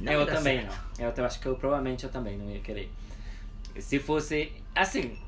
Não 0.00 0.12
eu 0.12 0.20
ia 0.20 0.26
dar 0.26 0.36
também 0.36 0.60
certo. 0.62 0.80
não. 0.98 1.06
Eu, 1.06 1.12
eu 1.14 1.24
acho 1.24 1.40
que 1.40 1.46
eu 1.46 1.56
provavelmente 1.56 2.04
eu 2.04 2.10
também 2.10 2.38
não 2.38 2.50
ia 2.50 2.60
querer. 2.60 2.90
Se 3.78 3.98
fosse. 3.98 4.52
Assim. 4.74 5.18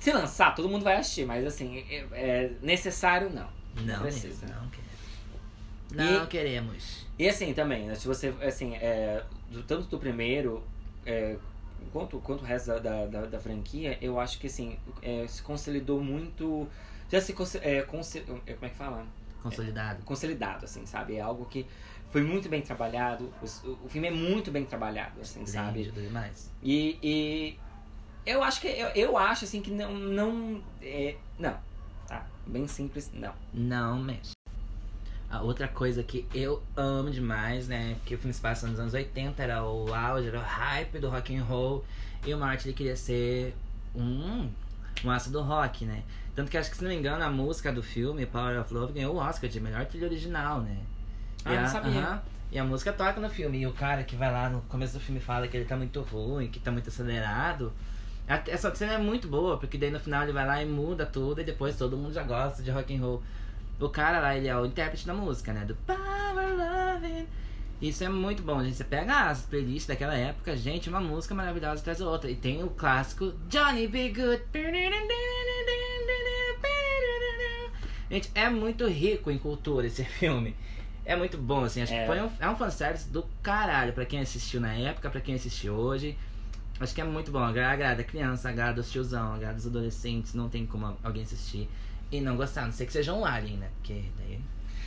Se 0.00 0.12
lançar, 0.12 0.54
todo 0.54 0.68
mundo 0.68 0.82
vai 0.84 0.96
assistir, 0.96 1.24
mas 1.24 1.46
assim, 1.46 1.78
é, 1.88 2.06
é 2.12 2.50
necessário 2.60 3.30
não. 3.30 3.48
Não, 3.82 4.00
precisa. 4.02 4.46
Não 4.46 4.68
queremos. 4.68 4.83
Não 5.92 6.24
E- 6.24 6.26
queremos. 6.26 7.04
E 7.18 7.28
assim 7.28 7.52
também, 7.54 7.86
né, 7.86 7.94
se 7.94 8.06
você, 8.08 8.34
assim, 8.42 8.74
é, 8.76 9.22
do, 9.50 9.62
tanto 9.62 9.86
do 9.86 9.98
primeiro 9.98 10.62
é, 11.06 11.36
quanto, 11.92 12.18
quanto 12.18 12.42
o 12.42 12.44
resto 12.44 12.66
da, 12.68 12.78
da, 12.78 13.06
da, 13.06 13.26
da 13.26 13.40
franquia, 13.40 13.96
eu 14.00 14.18
acho 14.18 14.38
que 14.38 14.46
assim, 14.48 14.76
é, 15.02 15.26
se 15.28 15.42
consolidou 15.42 16.00
muito. 16.02 16.66
Já 17.10 17.20
se 17.20 17.32
é, 17.32 17.34
consi- 17.82 18.24
é, 18.46 18.54
como 18.54 18.66
é 18.66 18.68
que 18.68 18.76
fala? 18.76 19.06
Consolidado. 19.42 20.02
Consolidado, 20.04 20.64
assim, 20.64 20.86
sabe? 20.86 21.16
É 21.16 21.20
algo 21.20 21.44
que 21.44 21.66
foi 22.10 22.22
muito 22.22 22.48
bem 22.48 22.62
trabalhado. 22.62 23.32
O, 23.42 23.84
o 23.84 23.88
filme 23.88 24.08
é 24.08 24.10
muito 24.10 24.50
bem 24.50 24.64
trabalhado, 24.64 25.20
assim, 25.20 25.44
sabe? 25.46 25.84
Grande, 25.84 26.00
demais. 26.02 26.50
E, 26.62 26.98
e 27.02 27.58
Eu 28.26 28.42
acho 28.42 28.60
que. 28.60 28.68
Eu, 28.68 28.88
eu 28.88 29.18
acho 29.18 29.44
assim 29.44 29.60
que 29.60 29.70
não. 29.70 29.92
Não. 29.92 30.62
É, 30.82 31.14
não. 31.38 31.56
Tá. 32.08 32.26
Bem 32.46 32.66
simples, 32.66 33.10
não. 33.12 33.34
Não 33.52 33.98
mesmo. 34.02 34.32
A 35.34 35.42
outra 35.42 35.66
coisa 35.66 36.02
que 36.02 36.26
eu 36.32 36.62
amo 36.76 37.10
demais, 37.10 37.66
né? 37.66 37.96
Porque 37.98 38.14
o 38.14 38.18
filme 38.18 38.32
se 38.32 38.40
passa 38.40 38.68
nos 38.68 38.78
anos 38.78 38.94
80, 38.94 39.42
era 39.42 39.64
o 39.64 39.92
auge, 39.92 40.28
era 40.28 40.38
o 40.38 40.42
hype 40.42 41.00
do 41.00 41.10
rock 41.10 41.36
and 41.36 41.42
roll. 41.42 41.84
E 42.24 42.32
o 42.32 42.38
Martin 42.38 42.68
ele 42.68 42.76
queria 42.76 42.96
ser 42.96 43.52
um, 43.94 44.48
um 45.04 45.10
aço 45.10 45.30
do 45.30 45.42
rock, 45.42 45.84
né? 45.84 46.04
Tanto 46.36 46.50
que 46.50 46.56
acho 46.56 46.70
que, 46.70 46.76
se 46.76 46.84
não 46.84 46.90
me 46.90 46.96
engano, 46.96 47.24
a 47.24 47.30
música 47.30 47.72
do 47.72 47.82
filme, 47.82 48.26
Power 48.26 48.60
of 48.60 48.72
Love, 48.72 48.92
ganhou 48.92 49.16
o 49.16 49.18
Oscar 49.18 49.50
de 49.50 49.58
melhor 49.58 49.84
trilha 49.86 50.06
original, 50.06 50.60
né? 50.60 50.78
Ah, 51.44 51.52
e 51.52 51.56
não 51.56 51.64
a, 51.64 51.68
sabia. 51.68 52.00
aham, 52.00 52.22
e 52.52 52.58
a 52.58 52.64
música 52.64 52.92
toca 52.92 53.20
no 53.20 53.28
filme. 53.28 53.58
E 53.58 53.66
o 53.66 53.72
cara 53.72 54.04
que 54.04 54.14
vai 54.14 54.30
lá 54.30 54.48
no 54.48 54.60
começo 54.62 54.94
do 54.94 55.00
filme 55.00 55.20
fala 55.20 55.48
que 55.48 55.56
ele 55.56 55.64
tá 55.64 55.76
muito 55.76 56.00
ruim, 56.00 56.46
que 56.48 56.60
tá 56.60 56.70
muito 56.70 56.88
acelerado. 56.88 57.72
Essa 58.26 58.74
cena 58.74 58.94
é 58.94 58.98
muito 58.98 59.28
boa, 59.28 59.58
porque 59.58 59.76
daí 59.76 59.90
no 59.90 60.00
final 60.00 60.22
ele 60.22 60.32
vai 60.32 60.46
lá 60.46 60.62
e 60.62 60.66
muda 60.66 61.04
tudo 61.04 61.40
e 61.40 61.44
depois 61.44 61.76
todo 61.76 61.96
mundo 61.96 62.14
já 62.14 62.22
gosta 62.22 62.62
de 62.62 62.70
rock 62.70 62.96
and 62.96 63.00
roll. 63.00 63.22
O 63.80 63.88
cara 63.88 64.20
lá, 64.20 64.36
ele 64.36 64.48
é 64.48 64.56
o 64.56 64.64
intérprete 64.64 65.06
da 65.06 65.12
música, 65.14 65.52
né? 65.52 65.64
Do 65.64 65.74
Power 65.74 66.48
Loving. 66.56 67.26
Isso 67.82 68.02
é 68.04 68.08
muito 68.08 68.42
bom, 68.42 68.62
gente. 68.62 68.76
Você 68.76 68.84
pega 68.84 69.28
as 69.28 69.42
playlists 69.42 69.86
daquela 69.86 70.14
época, 70.14 70.56
gente, 70.56 70.88
uma 70.88 71.00
música 71.00 71.34
maravilhosa 71.34 71.80
atrás 71.80 71.98
da 71.98 72.08
outra. 72.08 72.30
E 72.30 72.36
tem 72.36 72.62
o 72.62 72.70
clássico 72.70 73.32
Johnny 73.48 73.86
Be 73.88 74.08
Good. 74.10 74.42
Gente, 78.10 78.30
é 78.34 78.48
muito 78.48 78.86
rico 78.86 79.30
em 79.30 79.38
cultura 79.38 79.86
esse 79.86 80.04
filme. 80.04 80.54
É 81.04 81.16
muito 81.16 81.36
bom, 81.36 81.64
assim. 81.64 81.82
Acho 81.82 81.92
É. 81.92 82.00
que 82.00 82.06
foi 82.06 82.20
um, 82.22 82.30
é 82.38 82.48
um 82.48 82.56
fanservice 82.56 83.08
do 83.08 83.22
caralho 83.42 83.92
pra 83.92 84.06
quem 84.06 84.20
assistiu 84.20 84.60
na 84.60 84.72
época, 84.72 85.10
pra 85.10 85.20
quem 85.20 85.34
assistiu 85.34 85.74
hoje. 85.74 86.16
Acho 86.80 86.94
que 86.94 87.00
é 87.00 87.04
muito 87.04 87.30
bom. 87.30 87.40
Agra- 87.40 87.70
Agrada 87.72 88.00
a 88.02 88.04
criança, 88.04 88.48
agrada 88.48 88.80
os 88.80 88.90
tiozão, 88.90 89.34
agrada 89.34 89.58
os 89.58 89.66
adolescentes. 89.66 90.32
Não 90.34 90.48
tem 90.48 90.64
como 90.66 90.96
alguém 91.02 91.22
assistir 91.22 91.68
e 92.16 92.20
não 92.20 92.36
gostar. 92.36 92.62
A 92.62 92.64
não 92.66 92.72
ser 92.72 92.86
que 92.86 92.92
seja 92.92 93.12
um 93.12 93.24
alien, 93.24 93.58
né? 93.58 93.68
Porque 93.76 94.02
daí. 94.16 94.40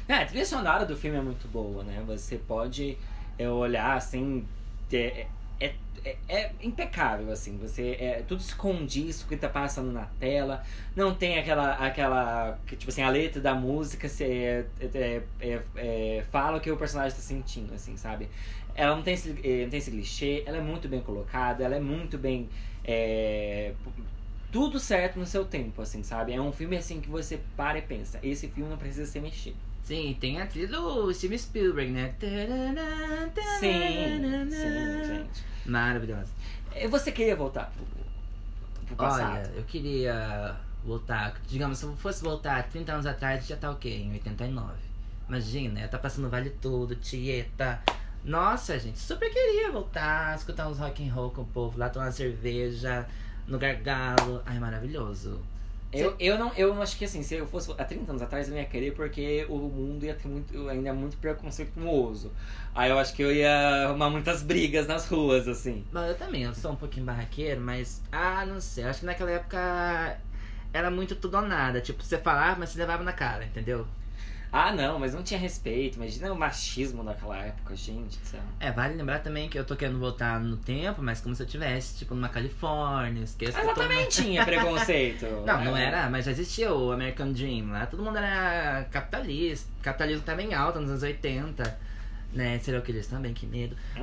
É, 0.07 0.24
a 0.24 0.25
trilha 0.25 0.46
sonora 0.46 0.86
do 0.86 0.96
filme 0.96 1.17
é 1.17 1.22
muito 1.22 1.48
boa, 1.50 1.84
né? 1.84 2.01
Você 2.07 2.38
pode 2.38 2.98
é, 3.38 3.50
olhar 3.50 3.98
assim. 3.98 4.46
É, 4.91 5.27
é, 5.60 5.74
é, 6.05 6.17
é 6.29 6.51
impecável, 6.62 7.29
assim. 7.31 7.57
Você, 7.57 7.98
é, 8.00 8.24
tudo 8.25 8.41
condiz 8.55 9.22
com 9.22 9.25
o 9.25 9.29
que 9.29 9.38
tá 9.38 9.50
passando 9.50 9.91
na 9.91 10.05
tela. 10.19 10.63
Não 10.96 11.13
tem 11.13 11.38
aquela. 11.38 11.74
aquela 11.74 12.57
que, 12.65 12.75
tipo 12.77 12.89
assim, 12.89 13.01
a 13.01 13.10
letra 13.10 13.41
da 13.41 13.53
música 13.53 14.07
se, 14.07 14.24
é, 14.24 14.65
é, 14.79 15.22
é, 15.41 15.62
é, 15.75 16.25
fala 16.31 16.57
o 16.57 16.62
que 16.62 16.72
o 16.72 16.77
personagem 16.77 17.15
tá 17.15 17.22
sentindo, 17.22 17.74
assim, 17.74 17.98
sabe? 17.98 18.29
Ela 18.74 18.96
não 18.96 19.01
tem, 19.03 19.15
esse, 19.15 19.31
eh, 19.43 19.63
não 19.63 19.69
tem 19.72 19.79
esse 19.79 19.89
clichê, 19.89 20.43
ela 20.46 20.57
é 20.57 20.62
muito 20.62 20.88
bem 20.88 21.01
colocada, 21.01 21.63
ela 21.63 21.75
é 21.75 21.79
muito 21.79 22.17
bem. 22.17 22.48
Tudo 24.58 24.80
certo 24.80 25.20
no 25.20 25.26
seu 25.28 25.46
tempo, 25.46 25.84
assim, 25.84 26.02
sabe? 26.02 26.34
É 26.34 26.42
um 26.42 26.52
filme 26.52 26.76
assim 26.76 27.00
que 27.00 27.08
você 27.08 27.40
para 27.56 27.78
e 27.78 27.82
pensa, 27.84 28.20
esse 28.24 28.48
filme 28.48 28.68
não 28.68 28.76
precisa 28.76 29.06
ser 29.06 29.22
mexido. 29.22 29.56
Sim, 29.84 30.18
tem 30.20 30.42
a 30.42 30.48
trilha 30.48 30.68
do 30.68 31.14
Steven 31.14 31.38
Spielberg, 31.38 31.92
né? 31.92 32.16
Sim, 33.60 34.50
sim, 34.50 35.06
gente. 35.06 35.44
Maravilhosa. 35.64 36.32
E 36.76 36.88
Você 36.88 37.12
queria 37.12 37.36
voltar 37.36 37.72
pro, 37.72 37.86
pro 38.88 38.96
passado? 38.96 39.48
Olha, 39.48 39.54
eu 39.56 39.64
queria 39.64 40.56
voltar. 40.84 41.40
Digamos, 41.48 41.78
se 41.78 41.86
eu 41.86 41.96
fosse 41.96 42.24
voltar 42.24 42.68
30 42.68 42.94
anos 42.94 43.06
atrás, 43.06 43.46
já 43.46 43.56
tá 43.56 43.70
o 43.70 43.76
quê? 43.76 43.90
Em 43.90 44.14
89. 44.14 44.74
Imagina, 45.30 45.82
eu 45.82 45.88
tá 45.88 46.00
passando 46.00 46.32
Vale 46.32 46.50
Tudo, 46.50 46.96
Tieta. 46.96 47.80
Nossa, 48.24 48.80
gente, 48.80 48.98
super 48.98 49.32
queria 49.32 49.72
voltar, 49.72 50.36
escutar 50.36 50.68
uns 50.68 50.80
rock 50.80 51.08
and 51.08 51.14
roll 51.14 51.30
com 51.30 51.44
o 51.44 51.46
povo 51.46 51.78
lá, 51.78 51.90
tomar 51.90 52.12
cerveja 52.12 53.08
no 53.48 53.58
gargalo. 53.58 54.42
Ai, 54.46 54.60
maravilhoso. 54.60 55.42
Eu, 55.92 56.16
eu, 56.20 56.38
não, 56.38 56.51
eu 56.56 56.80
acho 56.82 56.98
que 56.98 57.06
assim, 57.06 57.24
se 57.24 57.36
eu 57.36 57.48
fosse 57.48 57.72
há 57.72 57.86
30 57.86 58.12
anos 58.12 58.22
atrás, 58.22 58.48
eu 58.48 58.54
não 58.54 58.60
ia 58.60 58.68
querer 58.68 58.94
porque 58.94 59.46
o 59.48 59.58
mundo 59.58 60.04
ia 60.04 60.13
ter 60.13 60.27
muito, 60.27 60.70
ainda 60.70 60.94
muito 60.94 61.16
preconceituoso. 61.18 62.32
Aí 62.75 62.89
eu 62.89 63.00
acho 63.00 63.13
que 63.13 63.24
eu 63.24 63.34
ia 63.34 63.86
arrumar 63.86 64.10
muitas 64.10 64.44
brigas 64.44 64.86
nas 64.86 65.08
ruas, 65.08 65.48
assim. 65.48 65.86
Bom, 65.92 66.01
eu 66.01 66.16
também, 66.16 66.44
eu 66.44 66.54
sou 66.54 66.74
um 66.74 66.75
pouquinho 66.75 67.06
barraqueiro, 67.06 67.62
mas. 67.62 68.01
Ah, 68.12 68.46
não 68.46 68.60
sei. 68.60 68.84
Acho 68.84 69.00
que 69.00 69.06
naquela 69.06 69.32
época 69.32 70.20
era 70.74 70.92
muito 70.92 71.16
tudo 71.16 71.38
ou 71.38 71.44
nada. 71.44 71.80
Tipo, 71.80 72.04
você 72.04 72.18
falava, 72.18 72.60
mas 72.60 72.70
você 72.70 72.80
levava 72.80 73.04
na 73.04 73.13
cara, 73.13 73.46
entendeu? 73.46 73.88
Ah, 74.51 74.72
não, 74.72 74.98
mas 74.98 75.13
não 75.13 75.22
tinha 75.22 75.39
respeito. 75.39 75.96
Imagina 75.98 76.32
o 76.32 76.38
machismo 76.38 77.04
daquela 77.04 77.38
época, 77.38 77.75
gente 77.75 78.18
céu. 78.24 78.39
É, 78.60 78.72
vale 78.72 78.96
lembrar 78.96 79.20
também 79.20 79.50
que 79.50 79.60
eu 79.60 79.66
tô 79.66 79.75
querendo 79.75 80.00
voltar 80.00 80.39
no 80.39 80.56
tempo, 80.58 81.01
mas 81.04 81.20
como 81.20 81.36
se 81.36 81.44
eu 81.44 81.48
tivesse, 81.48 81.98
tipo, 81.98 82.16
numa 82.16 82.30
Califórnia, 82.30 83.24
esqueça 83.24 83.54
Mas 83.58 83.63
que 83.66 83.70
eu 83.72 83.75
tô 83.75 83.82
também 83.82 83.98
numa- 83.98 84.08
tinha 84.10 84.46
preconceito. 84.46 85.25
Não, 85.46 85.63
não 85.66 85.75
É. 85.77 85.84
era, 85.86 86.10
mas 86.10 86.25
já 86.25 86.32
existia 86.32 86.74
o 86.74 86.92
American 86.92 87.32
Dream 87.34 87.72
lá. 87.72 87.86
Todo 87.86 88.01
mundo 88.04 88.18
era 88.18 88.86
capitalista. 88.92 89.70
Capitalismo 89.82 90.24
tava 90.24 90.42
em 90.42 90.54
alta 90.54 90.80
nos 90.80 90.89
anos 90.89 91.04
80. 91.04 91.88
Né, 92.34 92.60
serial 92.60 92.84
killers 92.84 93.08
também, 93.08 93.34
que 93.34 93.46
medo. 93.46 93.75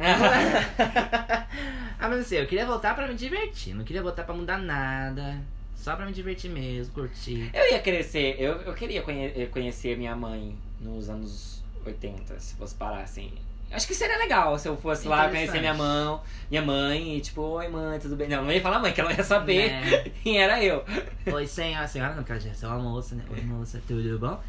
ah, 1.98 2.08
mas 2.08 2.20
assim, 2.20 2.36
eu 2.36 2.46
queria 2.46 2.66
voltar 2.66 2.94
pra 2.94 3.06
me 3.06 3.14
divertir. 3.14 3.74
Não 3.74 3.84
queria 3.84 4.02
voltar 4.02 4.24
pra 4.24 4.34
mudar 4.34 4.58
nada. 4.58 5.38
Só 5.76 5.94
pra 5.96 6.06
me 6.06 6.12
divertir 6.12 6.50
mesmo, 6.50 6.94
curtir. 6.94 7.50
Eu 7.52 7.72
ia 7.72 7.78
crescer, 7.80 8.36
eu, 8.38 8.54
eu 8.62 8.74
queria 8.74 9.02
conhe- 9.02 9.32
eh, 9.36 9.46
conhecer 9.46 9.96
minha 9.98 10.16
mãe 10.16 10.56
nos 10.80 11.10
anos 11.10 11.62
80, 11.84 12.38
se 12.40 12.54
fosse 12.54 12.74
parar 12.74 13.00
assim. 13.02 13.32
Acho 13.70 13.86
que 13.88 13.94
seria 13.94 14.16
legal 14.18 14.56
se 14.58 14.68
eu 14.68 14.76
fosse 14.76 15.08
lá 15.08 15.28
conhecer 15.28 15.58
minha 15.58 15.74
mãe, 15.74 16.20
minha 16.48 16.62
mãe 16.62 17.16
e 17.16 17.20
tipo, 17.20 17.40
oi 17.42 17.68
mãe, 17.68 17.98
tudo 17.98 18.14
bem? 18.14 18.28
Não, 18.28 18.44
não 18.44 18.52
ia 18.52 18.60
falar 18.60 18.78
mãe, 18.78 18.92
que 18.92 19.00
ela 19.00 19.10
não 19.10 19.16
ia 19.16 19.24
saber 19.24 19.70
Né? 19.70 20.04
quem 20.22 20.40
era 20.40 20.62
eu. 20.62 20.84
Oi, 21.26 21.46
senhora, 21.46 21.86
senhora 21.88 22.10
não, 22.14 22.18
porque 22.22 22.32
ela 22.32 22.40
já 22.40 22.50
é 22.50 22.54
sua 22.54 22.78
moça, 22.78 23.14
né? 23.16 23.24
Oi, 23.30 23.40
moça, 23.42 23.82
tudo 23.86 24.18
bom? 24.18 24.40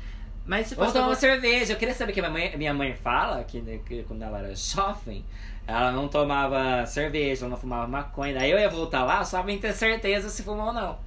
Mas 0.46 0.68
se 0.68 0.76
fosse 0.76 0.94
tomar 0.94 1.08
uma 1.08 1.16
cerveja. 1.16 1.74
Eu 1.74 1.78
queria 1.78 1.96
saber 1.96 2.14
que 2.14 2.22
minha 2.22 2.32
mãe, 2.32 2.56
minha 2.56 2.74
mãe 2.74 2.94
fala 2.94 3.44
que, 3.44 3.60
né, 3.62 3.80
que 3.84 4.04
quando 4.04 4.22
ela 4.22 4.38
era 4.38 4.54
jovem, 4.56 5.26
ela 5.66 5.92
não 5.92 6.08
tomava 6.08 6.86
cerveja, 6.86 7.46
ela 7.46 7.50
não 7.50 7.58
fumava 7.58 7.88
maconha. 7.88 8.36
Daí 8.36 8.52
eu 8.52 8.60
ia 8.60 8.70
voltar 8.70 9.04
lá 9.04 9.26
só 9.26 9.42
pra 9.42 9.58
ter 9.58 9.74
certeza 9.74 10.30
se 10.30 10.44
fumou 10.44 10.68
ou 10.68 10.74
não. 10.74 11.00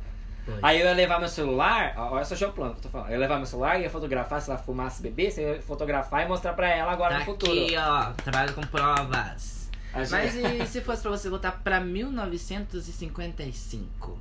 Oi. 0.48 0.58
Aí 0.62 0.80
eu 0.80 0.86
ia 0.86 0.94
levar 0.94 1.18
meu 1.18 1.28
celular, 1.28 1.92
olha 1.96 2.24
só 2.24 2.34
o 2.46 2.52
plano 2.52 2.72
que 2.72 2.78
eu 2.78 2.82
tô 2.84 2.88
falando. 2.88 3.08
Eu 3.08 3.12
ia 3.14 3.18
levar 3.18 3.36
meu 3.36 3.46
celular, 3.46 3.78
ia 3.80 3.90
fotografar 3.90 4.40
se 4.40 4.48
ela 4.50 4.58
fumasse 4.58 5.02
bebê, 5.02 5.32
eu 5.36 5.54
ia 5.56 5.62
fotografar 5.62 6.24
e 6.24 6.28
mostrar 6.28 6.54
pra 6.54 6.68
ela 6.68 6.90
agora 6.92 7.14
Tá 7.14 7.18
no 7.20 7.24
futuro. 7.26 7.52
aqui, 7.52 7.76
ó, 7.76 8.12
trabalho 8.14 8.54
com 8.54 8.62
provas. 8.62 9.68
Gente- 9.94 10.10
Mas 10.10 10.34
e 10.34 10.66
se 10.66 10.80
fosse 10.80 11.02
pra 11.02 11.10
você 11.10 11.28
voltar 11.30 11.52
pra 11.62 11.80
1955? 11.80 14.18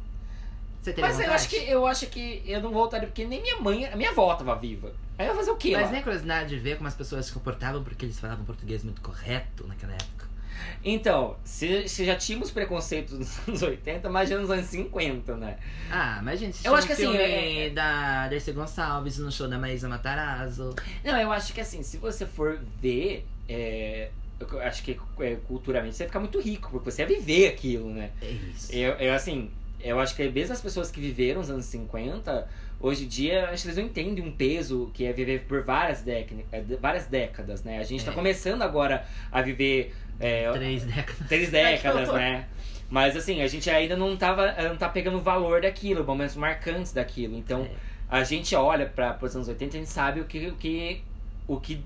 Você 0.81 0.93
teria 0.93 1.09
Mas 1.09 1.19
eu 1.19 1.25
vontade? 1.25 1.43
acho, 1.43 1.49
que, 1.49 1.55
eu 1.69 1.85
acho 1.87 2.07
que 2.07 2.43
eu 2.45 2.61
não 2.61 2.71
voltaria, 2.71 3.07
porque 3.07 3.25
nem 3.25 3.41
minha 3.41 3.59
mãe, 3.59 3.85
a 3.85 3.95
minha 3.95 4.09
avó 4.11 4.33
tava 4.35 4.55
viva. 4.55 4.91
Aí 5.17 5.25
eu 5.27 5.31
ia 5.31 5.35
fazer 5.37 5.51
o 5.51 5.55
quê 5.57 5.71
Mas 5.73 5.85
lá? 5.87 5.91
nem 5.91 6.01
curiosidade 6.03 6.49
de 6.49 6.59
ver 6.59 6.77
como 6.77 6.87
as 6.87 6.93
pessoas 6.93 7.25
se 7.25 7.33
comportavam 7.33 7.83
porque 7.83 8.05
eles 8.05 8.19
falavam 8.19 8.45
português 8.45 8.83
muito 8.83 9.01
correto 9.01 9.65
naquela 9.67 9.93
época. 9.93 10.27
Então, 10.83 11.35
se, 11.43 11.87
se 11.87 12.05
já 12.05 12.15
tínhamos 12.15 12.51
preconceitos 12.51 13.13
nos 13.19 13.47
anos 13.47 13.61
80, 13.61 14.07
imagina 14.07 14.39
nos 14.41 14.51
anos 14.51 14.65
50, 14.67 15.35
né? 15.35 15.57
Ah, 15.91 16.19
mas 16.23 16.39
gente, 16.39 16.65
Eu 16.65 16.75
acho 16.75 16.87
que 16.87 16.93
assim, 16.93 17.15
é- 17.15 17.67
é- 17.67 17.69
da 17.69 18.27
Dercy 18.27 18.51
Gonçalves 18.51 19.17
no 19.17 19.31
show 19.31 19.47
da 19.47 19.57
Maísa 19.57 19.87
Matarazzo. 19.89 20.75
Não, 21.03 21.17
eu 21.19 21.31
acho 21.31 21.53
que 21.53 21.61
assim, 21.61 21.83
se 21.83 21.97
você 21.97 22.25
for 22.25 22.59
ver, 22.81 23.25
é, 23.49 24.09
eu 24.39 24.61
acho 24.61 24.83
que 24.83 24.99
é, 25.19 25.35
culturalmente 25.47 25.95
você 25.95 26.03
vai 26.03 26.07
ficar 26.09 26.19
muito 26.19 26.39
rico, 26.39 26.69
porque 26.71 26.91
você 26.91 27.01
ia 27.01 27.07
viver 27.07 27.47
aquilo, 27.47 27.89
né? 27.89 28.11
É 28.21 28.29
isso. 28.29 28.71
Eu, 28.73 28.93
eu 28.93 29.13
assim, 29.13 29.49
eu 29.79 29.99
acho 29.99 30.15
que 30.15 30.27
mesmo 30.29 30.53
as 30.53 30.61
pessoas 30.61 30.89
que 30.91 30.99
viveram 30.99 31.41
os 31.41 31.49
anos 31.49 31.65
50, 31.65 32.47
hoje 32.79 33.05
em 33.05 33.07
dia, 33.07 33.49
acho 33.49 33.63
que 33.63 33.67
eles 33.69 33.77
não 33.77 33.85
entendem 33.85 34.23
um 34.23 34.31
peso 34.31 34.91
que 34.93 35.05
é 35.05 35.11
viver 35.13 35.41
por 35.47 35.63
várias, 35.63 36.05
é, 36.07 36.25
várias 36.79 37.05
décadas, 37.07 37.63
né? 37.63 37.79
A 37.79 37.83
gente 37.83 38.03
tá 38.05 38.11
É. 38.11 38.13
começando 38.13 38.61
agora 38.61 39.05
a 39.31 39.41
viver 39.41 39.93
é, 40.19 40.51
Três 40.51 40.83
décadas. 40.83 41.27
três 41.27 41.49
décadas, 41.51 42.11
né? 42.13 42.45
Mas 42.89 43.15
assim, 43.17 43.41
a 43.41 43.47
gente 43.47 43.69
ainda 43.69 43.95
não 43.97 44.15
tava, 44.15 44.51
não 44.69 44.77
tá 44.77 44.87
pegando 44.89 45.17
o 45.17 45.21
valor 45.21 45.61
daquilo, 45.61 46.03
momentos 46.05 46.35
marcantes 46.35 46.91
daquilo. 46.93 47.35
Então, 47.37 47.63
É. 47.63 47.69
a 48.09 48.23
gente 48.23 48.55
olha 48.55 48.85
para 48.85 49.17
os 49.21 49.35
anos 49.35 49.47
80 49.47 49.75
e 49.75 49.79
a 49.79 49.81
gente 49.83 49.91
sabe 49.91 50.21
o 50.21 50.25
que, 50.25 50.47
o 50.47 50.53
que, 50.55 51.01
o 51.47 51.59
que 51.59 51.83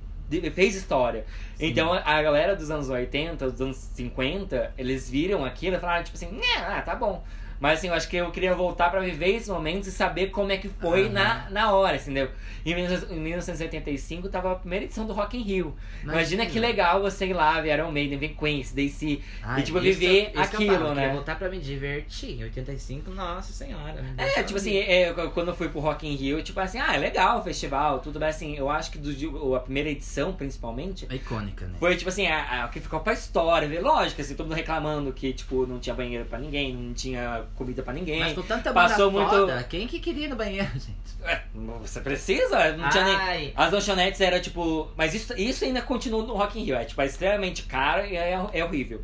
fez 0.53 0.75
história. 0.75 1.25
Sim. 1.55 1.67
Então 1.67 1.91
a 1.91 2.21
galera 2.21 2.55
dos 2.55 2.69
anos 2.71 2.87
80, 2.89 3.49
dos 3.51 3.59
anos 3.61 3.77
50, 3.77 4.73
eles 4.77 5.09
viram 5.09 5.43
aquilo 5.43 5.75
e 5.75 5.79
falaram, 5.79 6.03
tipo 6.03 6.15
assim, 6.15 6.31
né, 6.31 6.45
ah, 6.59 6.81
tá 6.81 6.95
bom. 6.95 7.21
Mas 7.61 7.77
assim, 7.77 7.87
eu 7.89 7.93
acho 7.93 8.09
que 8.09 8.17
eu 8.17 8.31
queria 8.31 8.55
voltar 8.55 8.89
pra 8.89 8.99
viver 8.99 9.35
esses 9.35 9.47
momentos 9.47 9.87
e 9.87 9.91
saber 9.91 10.31
como 10.31 10.51
é 10.51 10.57
que 10.57 10.67
foi 10.67 11.03
Aham. 11.03 11.09
na, 11.13 11.49
na 11.51 11.71
hora, 11.71 11.95
entendeu? 11.95 12.27
Em 12.65 12.73
19- 12.75 13.11
em 13.11 13.19
1985 13.19 14.29
tava 14.29 14.51
a 14.51 14.55
primeira 14.55 14.85
edição 14.85 15.05
do 15.05 15.13
Rock 15.13 15.37
in 15.37 15.41
Rio. 15.43 15.75
Imagina, 16.03 16.45
que 16.47 16.59
legal 16.59 17.01
você 17.01 17.27
ir 17.27 17.33
lá, 17.33 17.61
ver 17.61 17.77
Iron 17.77 17.91
Maiden, 17.91 18.17
ver 18.17 18.29
Queen, 18.29 18.65
Daisy. 18.73 19.23
Ai, 19.43 19.61
e, 19.61 19.63
tipo, 19.63 19.77
isso- 19.77 19.99
viver 19.99 20.23
isso 20.23 20.31
que 20.31 20.37
eu 20.37 20.43
aquilo, 20.43 20.73
falo, 20.73 20.85
eu 20.87 20.95
né? 20.95 21.01
queria 21.01 21.13
voltar 21.15 21.35
pra 21.37 21.49
me 21.49 21.59
divertir. 21.59 22.39
Em 22.39 22.43
85, 22.43 23.11
nossa 23.11 23.53
senhora. 23.53 24.03
É, 24.17 24.23
deixava 24.23 24.43
tipo 24.47 24.57
assim, 24.57 24.77
é, 24.77 25.13
quando 25.33 25.49
eu 25.49 25.55
fui 25.55 25.69
pro 25.69 25.79
Rock 25.79 26.07
in 26.07 26.15
Rio, 26.15 26.41
tipo 26.41 26.59
assim, 26.59 26.79
ah, 26.79 26.95
é 26.95 26.97
legal 26.97 27.39
o 27.39 27.43
festival, 27.43 27.99
tudo 27.99 28.19
bem, 28.19 28.29
assim, 28.29 28.55
eu 28.57 28.69
acho 28.71 28.91
que 28.91 28.97
do, 28.97 29.55
a 29.55 29.59
primeira 29.59 29.89
edição, 29.89 30.33
principalmente, 30.33 31.05
É 31.09 31.15
icônica, 31.15 31.65
né? 31.67 31.75
foi, 31.79 31.95
tipo 31.95 32.09
assim, 32.09 32.25
a, 32.25 32.63
a, 32.63 32.67
que 32.69 32.79
ficou 32.79 32.99
pra 33.01 33.13
história, 33.13 33.81
lógico, 33.81 34.19
assim, 34.21 34.33
todo 34.35 34.47
mundo 34.47 34.55
reclamando 34.55 35.13
que, 35.13 35.31
tipo, 35.33 35.65
não 35.67 35.79
tinha 35.79 35.93
banheiro 35.95 36.25
pra 36.25 36.39
ninguém, 36.39 36.73
não 36.73 36.93
tinha 36.93 37.43
comida 37.55 37.83
pra 37.83 37.93
ninguém. 37.93 38.19
Mas 38.19 38.33
com 38.33 38.41
tanta 38.41 38.73
Passou 38.73 39.11
muito- 39.11 39.29
foda, 39.29 39.63
quem 39.69 39.87
que 39.87 39.99
queria 39.99 40.25
ir 40.25 40.29
no 40.29 40.35
banheiro, 40.35 40.67
gente? 40.73 40.91
É, 41.23 41.41
você 41.81 42.01
precisa? 42.01 42.75
Não 42.75 42.89
tinha 42.89 43.03
nem... 43.05 43.53
As 43.55 43.71
lanchonetes 43.71 44.19
era 44.21 44.39
tipo. 44.39 44.89
Mas 44.97 45.13
isso, 45.13 45.33
isso 45.39 45.63
ainda 45.63 45.81
continua 45.81 46.23
no 46.23 46.33
Rock 46.33 46.59
in 46.59 46.63
Rio. 46.63 46.75
É 46.75 46.83
tipo, 46.85 47.01
é 47.01 47.05
extremamente 47.05 47.63
caro 47.63 48.05
e 48.07 48.17
é, 48.17 48.39
é 48.53 48.65
horrível. 48.65 49.03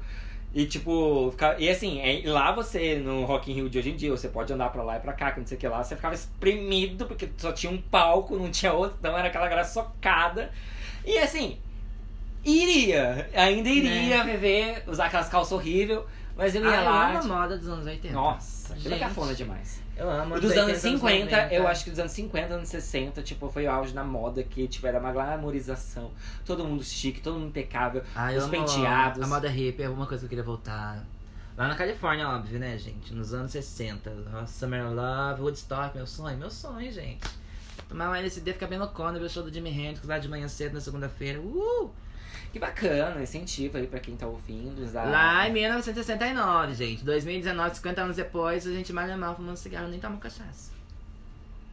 E 0.55 0.65
tipo, 0.65 1.29
fica- 1.31 1.55
e 1.59 1.69
assim, 1.69 1.99
é, 2.01 2.23
lá 2.27 2.51
você, 2.51 2.95
no 2.95 3.23
Rock 3.25 3.51
in 3.51 3.55
Rio 3.55 3.69
de 3.69 3.77
hoje 3.77 3.91
em 3.91 3.95
dia, 3.95 4.09
você 4.09 4.27
pode 4.27 4.51
andar 4.51 4.69
pra 4.69 4.81
lá 4.81 4.97
e 4.97 4.99
pra 4.99 5.13
cá, 5.13 5.31
que 5.31 5.39
não 5.39 5.45
sei 5.45 5.55
o 5.57 5.59
que 5.59 5.67
lá, 5.67 5.83
você 5.83 5.95
ficava 5.95 6.15
espremido, 6.15 7.05
porque 7.05 7.29
só 7.37 7.51
tinha 7.51 7.71
um 7.71 7.79
palco, 7.79 8.35
não 8.35 8.49
tinha 8.49 8.73
outro, 8.73 8.97
então 8.99 9.15
era 9.15 9.27
aquela 9.27 9.47
graça 9.47 9.73
socada. 9.73 10.49
E 11.05 11.19
assim, 11.19 11.59
iria, 12.43 13.29
ainda 13.35 13.69
iria 13.69 14.23
viver, 14.23 14.83
usar 14.87 15.05
aquelas 15.07 15.29
calças 15.29 15.51
horríveis, 15.51 15.99
mas 16.37 16.55
eu 16.55 16.63
ia 16.63 16.69
ah, 16.69 16.75
eu 16.75 16.85
lá. 16.85 17.07
amo 17.07 17.17
a 17.17 17.21
tipo, 17.21 17.33
moda 17.33 17.57
dos 17.57 17.67
anos 17.67 17.85
80. 17.85 18.13
nossa, 18.13 18.73
aquilo 18.73 18.93
é 18.93 18.99
cafona 18.99 19.33
demais. 19.33 19.81
Eu 19.97 20.09
amo. 20.09 20.35
O 20.35 20.39
dos 20.39 20.51
anos 20.51 20.75
80, 20.75 20.79
50, 20.79 21.35
90. 21.37 21.53
eu 21.55 21.67
acho 21.67 21.83
que 21.83 21.89
dos 21.89 21.99
anos 21.99 22.11
50, 22.11 22.53
anos 22.53 22.69
60, 22.69 23.23
tipo, 23.23 23.49
foi 23.49 23.65
o 23.65 23.71
auge 23.71 23.93
da 23.93 24.03
moda, 24.03 24.43
que 24.43 24.67
tipo, 24.67 24.85
era 24.85 24.99
uma 24.99 25.11
glamorização. 25.11 26.11
Todo 26.45 26.63
mundo 26.63 26.83
chique, 26.83 27.19
todo 27.19 27.33
mundo 27.33 27.47
impecável. 27.47 28.03
Ah, 28.15 28.31
eu 28.31 28.39
os 28.39 28.47
penteados. 28.47 29.21
A 29.21 29.27
moda 29.27 29.49
hippie 29.49 29.83
é 29.83 29.89
uma 29.89 30.05
coisa 30.05 30.21
que 30.21 30.25
eu 30.25 30.29
queria 30.29 30.43
voltar. 30.43 31.03
Lá 31.57 31.67
na 31.67 31.75
Califórnia, 31.75 32.29
óbvio, 32.29 32.59
né, 32.59 32.77
gente? 32.77 33.11
Nos 33.15 33.33
anos 33.33 33.51
60. 33.51 34.45
Summer 34.45 34.91
Love, 34.91 35.41
Woodstock, 35.41 35.97
meu 35.97 36.05
sonho. 36.05 36.37
Meu 36.37 36.51
sonho, 36.51 36.91
gente. 36.91 37.27
Tomar 37.89 38.11
um 38.11 38.15
LSD, 38.15 38.53
ficar 38.53 38.67
bem 38.67 38.77
loucona, 38.77 39.17
ver 39.17 39.25
o 39.25 39.29
show 39.29 39.41
do 39.41 39.51
Jimi 39.51 39.71
Hendrix 39.71 40.05
lá 40.05 40.19
de 40.19 40.27
manhã 40.27 40.47
cedo 40.47 40.73
na 40.73 40.81
segunda-feira. 40.81 41.39
Uh! 41.39 41.89
Que 42.51 42.59
bacana, 42.59 43.21
incentivo 43.21 43.77
aí 43.77 43.87
pra 43.87 43.99
quem 43.99 44.15
tá 44.15 44.25
ouvindo. 44.27 44.81
Usar... 44.81 45.05
Lá 45.05 45.47
em 45.47 45.53
1969, 45.53 46.73
gente. 46.73 47.03
2019, 47.03 47.75
50 47.75 48.01
anos 48.01 48.15
depois, 48.15 48.65
a 48.65 48.71
gente 48.71 48.91
mal 48.93 49.07
e 49.07 49.15
mal 49.15 49.35
fumando 49.35 49.57
cigarro, 49.57 49.87
nem 49.87 49.99
toma 49.99 50.17
cachaça. 50.17 50.71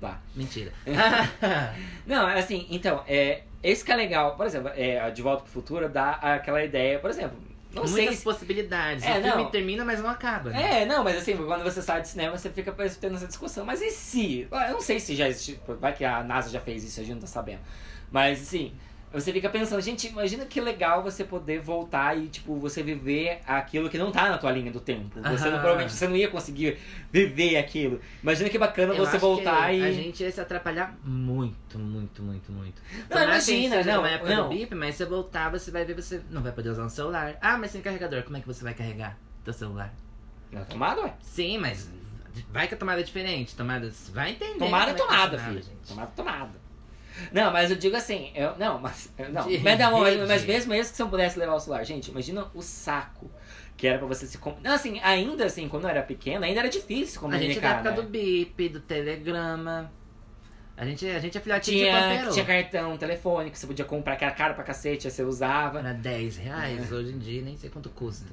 Lá. 0.01 0.21
Mentira. 0.35 0.73
Não, 2.07 2.29
é 2.29 2.39
assim, 2.39 2.67
então, 2.69 3.03
é, 3.07 3.43
esse 3.63 3.85
que 3.85 3.91
é 3.91 3.97
legal. 3.97 4.37
Por 4.37 4.45
exemplo, 4.47 4.71
é, 4.75 5.11
De 5.11 5.23
Volta 5.23 5.45
pro 5.45 5.53
Futuro 5.53 5.89
dá 5.89 6.11
aquela 6.13 6.63
ideia, 6.63 6.99
por 6.99 7.09
exemplo, 7.09 7.39
não 7.75 7.87
sei 7.87 8.03
Muitas 8.03 8.19
se... 8.19 8.25
possibilidades. 8.25 9.05
É, 9.05 9.19
o 9.19 9.23
filme 9.23 9.43
não. 9.43 9.51
termina, 9.51 9.85
mas 9.85 10.01
não 10.01 10.09
acaba. 10.09 10.51
né? 10.51 10.83
É, 10.83 10.87
não, 10.87 11.03
mas 11.03 11.17
assim, 11.17 11.37
quando 11.37 11.65
você 11.65 11.83
sai 11.83 12.01
de 12.03 12.09
cinema, 12.09 12.39
você 12.39 12.49
fica 12.49 12.73
tendo 13.01 13.17
essa 13.17 13.27
discussão. 13.27 13.65
Mas 13.65 13.83
e 13.83 13.91
se? 13.91 14.47
Eu 14.51 14.75
não 14.75 14.81
sei 14.81 15.01
se 15.01 15.17
já 15.17 15.29
existe. 15.29 15.59
Vai 15.81 15.93
que 15.93 16.05
a 16.05 16.23
NASA 16.23 16.51
já 16.51 16.61
fez 16.61 16.85
isso, 16.85 17.01
a 17.01 17.03
gente 17.03 17.15
não 17.15 17.21
tá 17.23 17.27
sabendo. 17.27 17.61
Mas 18.13 18.41
assim, 18.41 18.73
você 19.15 19.33
fica 19.33 19.49
pensando, 19.49 19.81
gente, 19.81 20.09
imagina 20.09 20.45
que 20.45 20.61
legal 20.61 21.01
você 21.01 21.23
poder 21.23 21.61
voltar 21.61 22.19
e, 22.19 22.27
tipo, 22.27 22.59
você 22.59 22.83
viver 22.83 23.39
aquilo 23.47 23.89
que 23.89 23.97
não 23.97 24.11
tá 24.11 24.29
na 24.29 24.39
tua 24.39 24.51
linha 24.51 24.73
do 24.73 24.81
tempo. 24.81 25.21
Você 25.23 25.51
não, 25.51 25.61
provavelmente 25.61 25.93
você 25.93 26.09
não 26.09 26.17
ia 26.17 26.29
conseguir 26.29 26.79
viver 27.13 27.57
aquilo. 27.57 28.01
Imagina 28.21 28.51
que 28.51 28.59
bacana 28.59 28.93
Eu 28.93 29.07
você 29.07 29.17
voltar 29.17 29.73
e. 29.73 29.85
A 29.85 29.93
gente 29.93 30.21
ia 30.21 30.33
se 30.33 30.41
atrapalhar 30.41 30.99
muito, 31.05 31.79
muito, 31.79 32.25
muito, 32.25 32.51
muito. 32.51 32.83
Não, 33.09 33.17
que 33.17 33.23
imagina, 33.23 33.85
não, 33.85 34.01
uma 34.01 34.11
época 34.11 34.35
não. 34.35 34.49
do 34.49 34.57
bip, 34.57 34.75
mas 34.75 34.97
você 34.97 35.05
voltar, 35.05 35.49
você 35.49 35.71
vai 35.71 35.85
ver, 35.85 35.95
você 35.95 36.21
não 36.29 36.43
vai 36.43 36.51
poder 36.51 36.71
usar 36.71 36.85
um 36.85 36.89
celular. 36.89 37.39
Ah, 37.41 37.57
mas 37.57 37.71
sem 37.71 37.81
carregador, 37.81 38.25
como 38.25 38.37
é 38.37 38.41
que 38.41 38.47
você 38.49 38.65
vai 38.65 38.75
carregar 38.75 39.17
teu 39.45 39.53
celular? 39.53 39.95
Na 40.51 40.65
tomada, 40.65 41.03
ué? 41.03 41.15
Sim, 41.21 41.59
mas 41.59 41.89
vai 42.51 42.67
que 42.67 42.75
a 42.75 42.77
tomada 42.77 43.01
é 43.01 43.05
diferente. 43.05 43.55
Tomada, 43.55 43.89
vai 44.13 44.33
entender. 44.33 44.59
Tomada 44.59 44.91
é 44.91 44.95
tomada, 44.95 45.39
filho. 45.39 45.63
Tomada 45.87 46.11
é 46.11 46.17
tomada. 46.17 46.64
Não, 47.33 47.53
mas 47.53 47.71
eu 47.71 47.77
digo 47.77 47.97
assim, 47.97 48.31
eu, 48.35 48.57
não, 48.59 48.79
mas. 48.79 49.11
Não, 49.31 49.47
De 49.47 49.59
mas, 49.59 49.79
não, 49.79 50.01
mas, 50.01 50.29
mas 50.29 50.45
mesmo 50.45 50.73
mesmo 50.73 50.91
que 50.91 50.97
você 50.97 51.03
não 51.03 51.11
pudesse 51.11 51.39
levar 51.39 51.55
o 51.55 51.61
celular, 51.61 51.85
gente, 51.85 52.11
imagina 52.11 52.47
o 52.55 52.61
saco 52.63 53.31
que 53.77 53.87
era 53.87 53.99
pra 53.99 54.07
você 54.07 54.27
se. 54.27 54.39
Não, 54.63 54.73
assim, 54.73 55.01
ainda 55.03 55.45
assim, 55.45 55.69
quando 55.69 55.85
eu 55.85 55.91
era 55.91 56.03
pequena, 56.03 56.47
ainda 56.47 56.61
era 56.61 56.69
difícil 56.69 57.21
se 57.21 57.27
A 57.27 57.39
gente 57.39 57.59
é 57.59 57.61
da 57.61 57.69
comunicar. 57.71 57.75
época 57.75 57.91
né? 57.91 57.97
do 57.97 58.03
bip, 58.05 58.69
do 58.69 58.81
telegrama. 58.81 59.93
A 60.77 60.85
gente, 60.85 61.07
a 61.07 61.21
gente 61.21 61.39
é 61.39 61.41
filhotinho 61.41 61.77
de 61.79 61.85
Tinha, 61.85 62.01
pampeiro. 62.01 62.33
tinha 62.33 62.45
cartão 62.45 62.99
telefônico, 62.99 63.57
você 63.57 63.65
podia 63.65 63.85
comprar, 63.85 64.17
que 64.17 64.25
era 64.25 64.35
caro 64.35 64.55
pra 64.55 64.65
cacete, 64.65 65.09
você 65.09 65.23
usava. 65.23 65.79
Era 65.79 65.93
10 65.93 66.37
reais, 66.37 66.91
É. 66.91 66.95
hoje 66.95 67.13
em 67.13 67.19
dia 67.19 67.43
nem 67.43 67.57
sei 67.57 67.71
quanto 67.71 67.89
custa. 67.91 68.27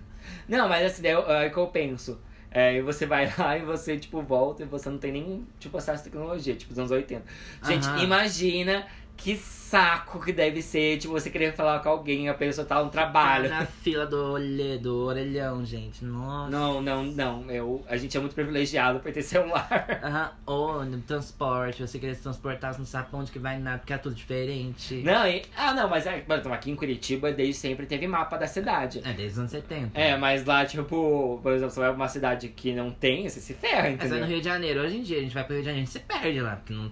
Não, 0.48 0.68
mas 0.68 0.86
assim, 0.92 1.04
daí 1.04 1.12
eu- 1.12 1.30
é 1.32 1.50
que 1.52 1.58
eu 1.58 1.68
penso. 1.68 2.20
É, 2.52 2.76
e 2.76 2.82
você 2.82 3.06
vai 3.06 3.32
lá 3.38 3.58
e 3.58 3.64
você, 3.64 3.98
tipo, 3.98 4.22
volta 4.22 4.64
e 4.64 4.66
você 4.66 4.90
não 4.90 4.98
tem 4.98 5.12
nem, 5.12 5.48
tipo, 5.60 5.78
acesso 5.78 6.02
à 6.02 6.04
tecnologia, 6.04 6.56
tipo, 6.56 6.70
dos 6.72 6.80
anos 6.80 6.92
80. 6.92 7.26
Gente, 7.62 7.86
Aham. 7.86 8.04
imagina 8.04 8.86
que 9.24 9.36
saco 9.72 10.20
que 10.20 10.34
deve 10.34 10.62
ser, 10.62 10.98
tipo, 10.98 11.14
você 11.14 11.30
querer 11.30 11.54
falar 11.56 11.80
com 11.80 11.88
alguém, 11.88 12.28
a 12.28 12.34
pessoa 12.34 12.68
tá 12.68 12.84
no 12.84 12.90
trabalho. 12.90 13.50
Na 13.50 13.66
fila 13.66 14.06
do, 14.06 14.34
olhe, 14.34 14.78
do 14.78 15.06
orelhão, 15.06 15.64
gente. 15.66 16.04
Nossa. 16.04 16.50
Não, 16.52 16.82
não, 16.82 17.06
não. 17.06 17.50
Eu, 17.50 17.82
a 17.88 17.96
gente 17.96 18.18
é 18.18 18.20
muito 18.20 18.36
privilegiado 18.36 19.00
por 19.00 19.14
ter 19.14 19.22
celular. 19.22 20.02
Aham, 20.04 20.32
ou 20.46 20.84
no 20.84 21.00
transporte, 21.02 21.82
você 21.82 21.98
querer 22.00 22.16
se 22.16 22.22
transportar, 22.22 22.74
você 22.74 22.80
não 22.80 22.86
sabe 22.86 23.10
pra 23.10 23.20
onde 23.20 23.32
que 23.32 23.40
vai 23.40 23.58
nada, 23.60 23.78
porque 23.78 23.94
é 23.94 23.98
tudo 23.98 24.14
diferente. 24.14 24.96
Não, 24.96 25.26
e, 25.26 25.44
ah, 25.56 25.74
não, 25.74 25.88
mas 25.90 26.06
é, 26.06 26.18
exemplo, 26.18 26.52
aqui 26.52 26.70
em 26.70 26.76
Curitiba 26.76 27.32
desde 27.32 27.54
sempre 27.54 27.86
teve 27.86 28.06
mapa 28.08 28.36
da 28.38 28.48
cidade. 28.48 29.00
É, 29.00 29.14
desde 29.14 29.28
os 29.28 29.40
anos 29.40 29.52
70. 29.52 29.98
É, 29.98 30.18
mas 30.18 30.44
lá, 30.44 30.66
tipo, 30.66 31.40
por 31.42 31.54
exemplo, 31.54 31.74
você 31.74 31.80
vai 31.80 31.90
pra 31.90 31.96
uma 31.96 32.10
cidade 32.10 32.50
que 32.50 32.74
não 32.74 32.92
tem, 32.92 33.30
você 33.30 33.40
se 33.40 33.54
ferra, 33.54 33.84
Mas 33.84 33.84
vai 33.84 33.94
entendeu? 34.08 34.20
no 34.20 34.26
Rio 34.26 34.40
de 34.40 34.46
Janeiro, 34.46 34.82
hoje 34.82 34.98
em 34.98 35.04
dia 35.04 35.20
a 35.20 35.22
gente 35.22 35.34
vai 35.34 35.46
pro 35.46 35.54
Rio 35.54 35.62
de 35.64 35.70
Janeiro, 35.70 35.88
a 35.88 35.92
gente 35.92 35.98
se 35.98 36.06
perde 36.06 36.42
lá, 36.42 36.58
porque 36.58 36.74
não. 36.74 36.92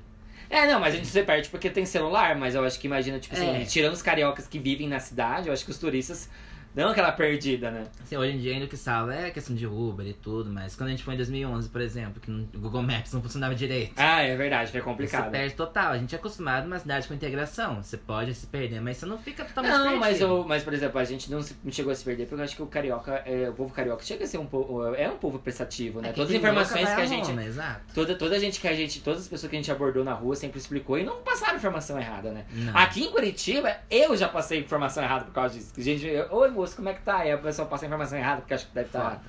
É, 0.50 0.66
não, 0.66 0.80
mas 0.80 0.94
a 0.94 0.98
gente 0.98 1.08
se 1.08 1.22
perde 1.24 1.48
porque 1.50 1.70
tem 1.70 1.86
celular, 1.86 2.36
mas 2.36 2.56
eu 2.56 2.64
acho 2.66 2.80
que 2.80 2.88
imagina, 2.88 3.20
tipo 3.20 3.36
assim, 3.36 3.62
É. 3.62 3.66
tirando 3.66 3.94
os 3.94 4.02
cariocas 4.02 4.48
que 4.48 4.58
vivem 4.58 4.88
na 4.88 5.00
cidade, 5.00 5.48
eu 5.48 5.54
acho 5.54 5.64
que 5.64 5.70
os 5.72 5.78
turistas 5.78 6.28
dão 6.74 6.90
aquela 6.90 7.12
perdida, 7.12 7.72
né? 7.72 7.86
Assim, 8.04 8.16
hoje 8.18 8.36
em 8.36 8.40
dia 8.40 8.54
ainda 8.54 8.66
o 8.66 8.68
que 8.68 8.78
salva 8.78 9.14
é 9.14 9.30
questão 9.32 9.56
de 9.56 9.66
Uber 9.68 10.06
e 10.06 10.14
tudo, 10.14 10.50
mas 10.52 10.76
quando 10.76 10.88
a 10.88 10.92
gente 10.92 11.04
foi 11.04 11.14
em 11.14 11.18
2011, 11.18 11.70
por 11.70 11.82
exemplo, 11.82 12.22
que 12.22 12.32
o 12.32 12.48
Google 12.60 12.82
Maps 12.84 13.12
não 13.14 13.22
funcionava 13.22 13.54
direito. 13.56 13.94
Ah, 13.98 14.22
é 14.22 14.36
verdade, 14.36 14.72
foi 14.72 14.80
Você 14.80 14.86
complicado. 14.86 15.32
perde 15.32 15.56
total. 15.56 15.92
A 15.94 15.98
gente 15.98 16.14
é 16.16 16.18
acostumado 16.18 16.64
numa 16.66 16.80
cidade 16.80 17.08
com 17.08 17.14
integração. 17.14 17.82
Você 17.84 17.98
pode 17.98 18.34
se 18.34 18.48
perder, 18.48 18.82
mas 18.82 18.98
você 18.98 19.06
não 19.06 19.18
fica 19.18 19.44
totalmente 19.46 19.72
Não, 19.72 19.80
perdido. 19.84 20.00
mas, 20.00 20.22
eu, 20.22 20.46
mas, 20.48 20.64
por 20.64 20.74
exemplo, 20.74 21.00
a 21.00 21.04
gente 21.04 21.30
não, 21.32 21.42
se- 21.42 21.56
não 21.64 21.72
chegou 21.72 21.92
a 21.92 21.96
se 21.96 22.04
perder, 22.04 22.26
porque 22.28 22.42
eu 22.42 22.46
acho 22.46 22.56
que 22.56 22.62
o 22.64 22.68
carioca, 22.68 23.14
é, 23.26 23.50
o 23.50 23.54
povo 23.54 23.74
carioca 23.74 24.04
chega 24.04 24.24
a 24.24 24.28
ser 24.28 24.38
um 24.38 24.46
povo, 24.46 24.94
é 24.96 25.10
um 25.10 25.18
povo 25.18 25.40
prestativo, 25.40 26.02
né? 26.02 26.10
É 26.10 26.14
Todas 26.14 26.30
as 26.30 26.36
informações 26.38 26.88
que 26.94 27.02
a 27.02 27.06
gente, 27.06 27.28
Roma, 27.28 27.44
Exato. 27.44 27.82
toda, 27.94 28.16
toda 28.16 28.36
a 28.36 28.40
gente 28.40 28.60
que 28.60 28.68
a 28.68 28.74
gente, 28.74 29.02
todas 29.02 29.22
as 29.22 29.28
pessoas 29.28 29.50
que 29.50 29.56
a 29.56 29.60
gente 29.60 29.72
abordou 29.72 30.04
na 30.04 30.14
rua 30.14 30.36
sempre 30.36 30.60
explicou 30.60 30.98
e 30.98 31.04
não 31.04 31.18
passaram 31.18 31.56
informação 31.58 32.00
errada, 32.00 32.32
né? 32.32 32.46
Não. 32.52 32.78
Aqui 32.78 33.04
em 33.04 33.12
Curitiba, 33.12 33.76
eu 33.90 34.16
já 34.16 34.28
passei 34.28 34.60
informação 34.60 35.04
errada 35.04 35.26
por 35.26 35.34
causa 35.34 35.56
disso. 35.58 35.74
Gente, 35.78 36.06
eu, 36.06 36.24
moço, 36.60 36.76
como 36.76 36.90
é 36.90 36.94
que 36.94 37.02
tá? 37.02 37.26
E 37.26 37.32
a 37.32 37.38
pessoa 37.38 37.68
passa 37.68 37.86
a 37.86 37.88
informação 37.88 38.18
errada, 38.18 38.42
porque 38.42 38.54
acha 38.54 38.66
que 38.66 38.74
deve 38.74 38.88
estar, 38.88 39.12
Foda. 39.12 39.22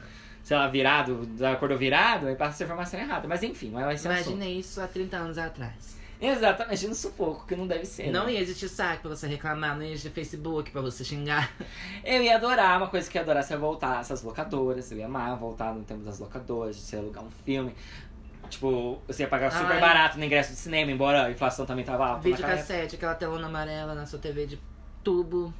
sei 0.43 0.57
lá, 0.57 0.69
virado, 0.69 1.29
acordou 1.53 1.79
virado, 1.79 2.29
e 2.29 2.35
passa 2.35 2.63
a 2.63 2.65
informação 2.65 3.01
errada. 3.01 3.29
Mas 3.29 3.43
enfim, 3.43 3.71
vai 3.71 3.97
ser 3.97 4.09
Imagina 4.09 4.47
isso 4.47 4.81
há 4.81 4.87
30 4.87 5.17
anos 5.17 5.39
atrás. 5.39 6.01
Exatamente, 6.21 6.87
no 6.87 6.95
sufoco, 6.95 7.47
que 7.47 7.57
não 7.57 7.67
deve 7.67 7.87
ser. 7.87 8.11
Não 8.11 8.27
né? 8.27 8.35
ia 8.35 8.41
existir 8.41 8.69
saque 8.69 9.01
pra 9.01 9.11
você 9.11 9.27
reclamar, 9.27 9.75
não 9.75 9.83
ia 9.83 9.93
existir 9.93 10.11
Facebook 10.11 10.71
pra 10.71 10.83
você 10.83 11.03
xingar. 11.03 11.51
Eu 12.05 12.23
ia 12.23 12.37
adorar, 12.37 12.77
uma 12.77 12.89
coisa 12.89 13.11
que 13.11 13.17
eu 13.17 13.21
ia 13.21 13.25
adorar 13.25 13.43
se 13.43 13.55
eu 13.55 13.59
voltar 13.59 14.01
essas 14.01 14.23
locadoras. 14.23 14.93
Eu 14.93 14.99
ia 14.99 15.07
amar 15.07 15.35
voltar 15.37 15.75
no 15.75 15.83
tempo 15.83 16.03
das 16.05 16.19
locadoras, 16.19 16.77
de 16.77 16.83
você 16.83 16.97
alugar 16.97 17.25
um 17.25 17.31
filme. 17.45 17.75
Tipo, 18.51 19.01
você 19.07 19.23
ia 19.23 19.29
pagar 19.29 19.51
super 19.51 19.73
Ai. 19.73 19.81
barato 19.81 20.19
no 20.19 20.25
ingresso 20.25 20.51
de 20.53 20.59
cinema, 20.59 20.91
embora 20.91 21.25
a 21.25 21.31
inflação 21.31 21.65
também 21.65 21.85
tava 21.85 22.05
alta. 22.05 22.21
Vídeo 22.21 22.41
naquela 22.41 22.59
cassete, 22.59 22.97
aquela 22.97 23.15
telona 23.15 23.47
amarela 23.47 23.95
na 23.95 24.05
sua 24.05 24.19
TV 24.19 24.45
de 24.47 24.59
tubo, 25.03 25.55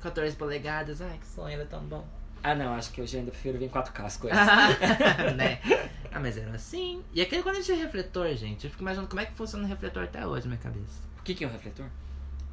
14 0.00 0.36
polegadas. 0.36 1.00
Ai, 1.02 1.18
que 1.18 1.26
sonho, 1.26 1.54
era 1.54 1.66
tão 1.66 1.80
bom. 1.80 2.06
Ah, 2.42 2.54
não, 2.54 2.74
acho 2.74 2.92
que 2.92 3.02
hoje 3.02 3.18
ainda 3.18 3.30
prefiro 3.30 3.58
vir 3.58 3.66
em 3.66 3.68
4K 3.68 4.04
as 4.04 4.16
coisas. 4.16 4.38
né? 5.36 5.60
Ah, 6.10 6.20
mas 6.20 6.38
era 6.38 6.50
assim. 6.52 7.04
E 7.12 7.20
aquele 7.20 7.42
quando 7.42 7.56
a 7.56 7.58
gente 7.58 7.66
tinha 7.66 7.84
refletor, 7.84 8.34
gente, 8.34 8.64
eu 8.64 8.70
fico 8.70 8.82
imaginando 8.82 9.08
como 9.08 9.20
é 9.20 9.26
que 9.26 9.34
funciona 9.34 9.64
o 9.66 9.68
refletor 9.68 10.04
até 10.04 10.26
hoje 10.26 10.48
na 10.48 10.54
minha 10.54 10.62
cabeça. 10.62 11.02
o 11.18 11.22
que, 11.22 11.34
que 11.34 11.44
é 11.44 11.46
um 11.46 11.50
refletor? 11.50 11.84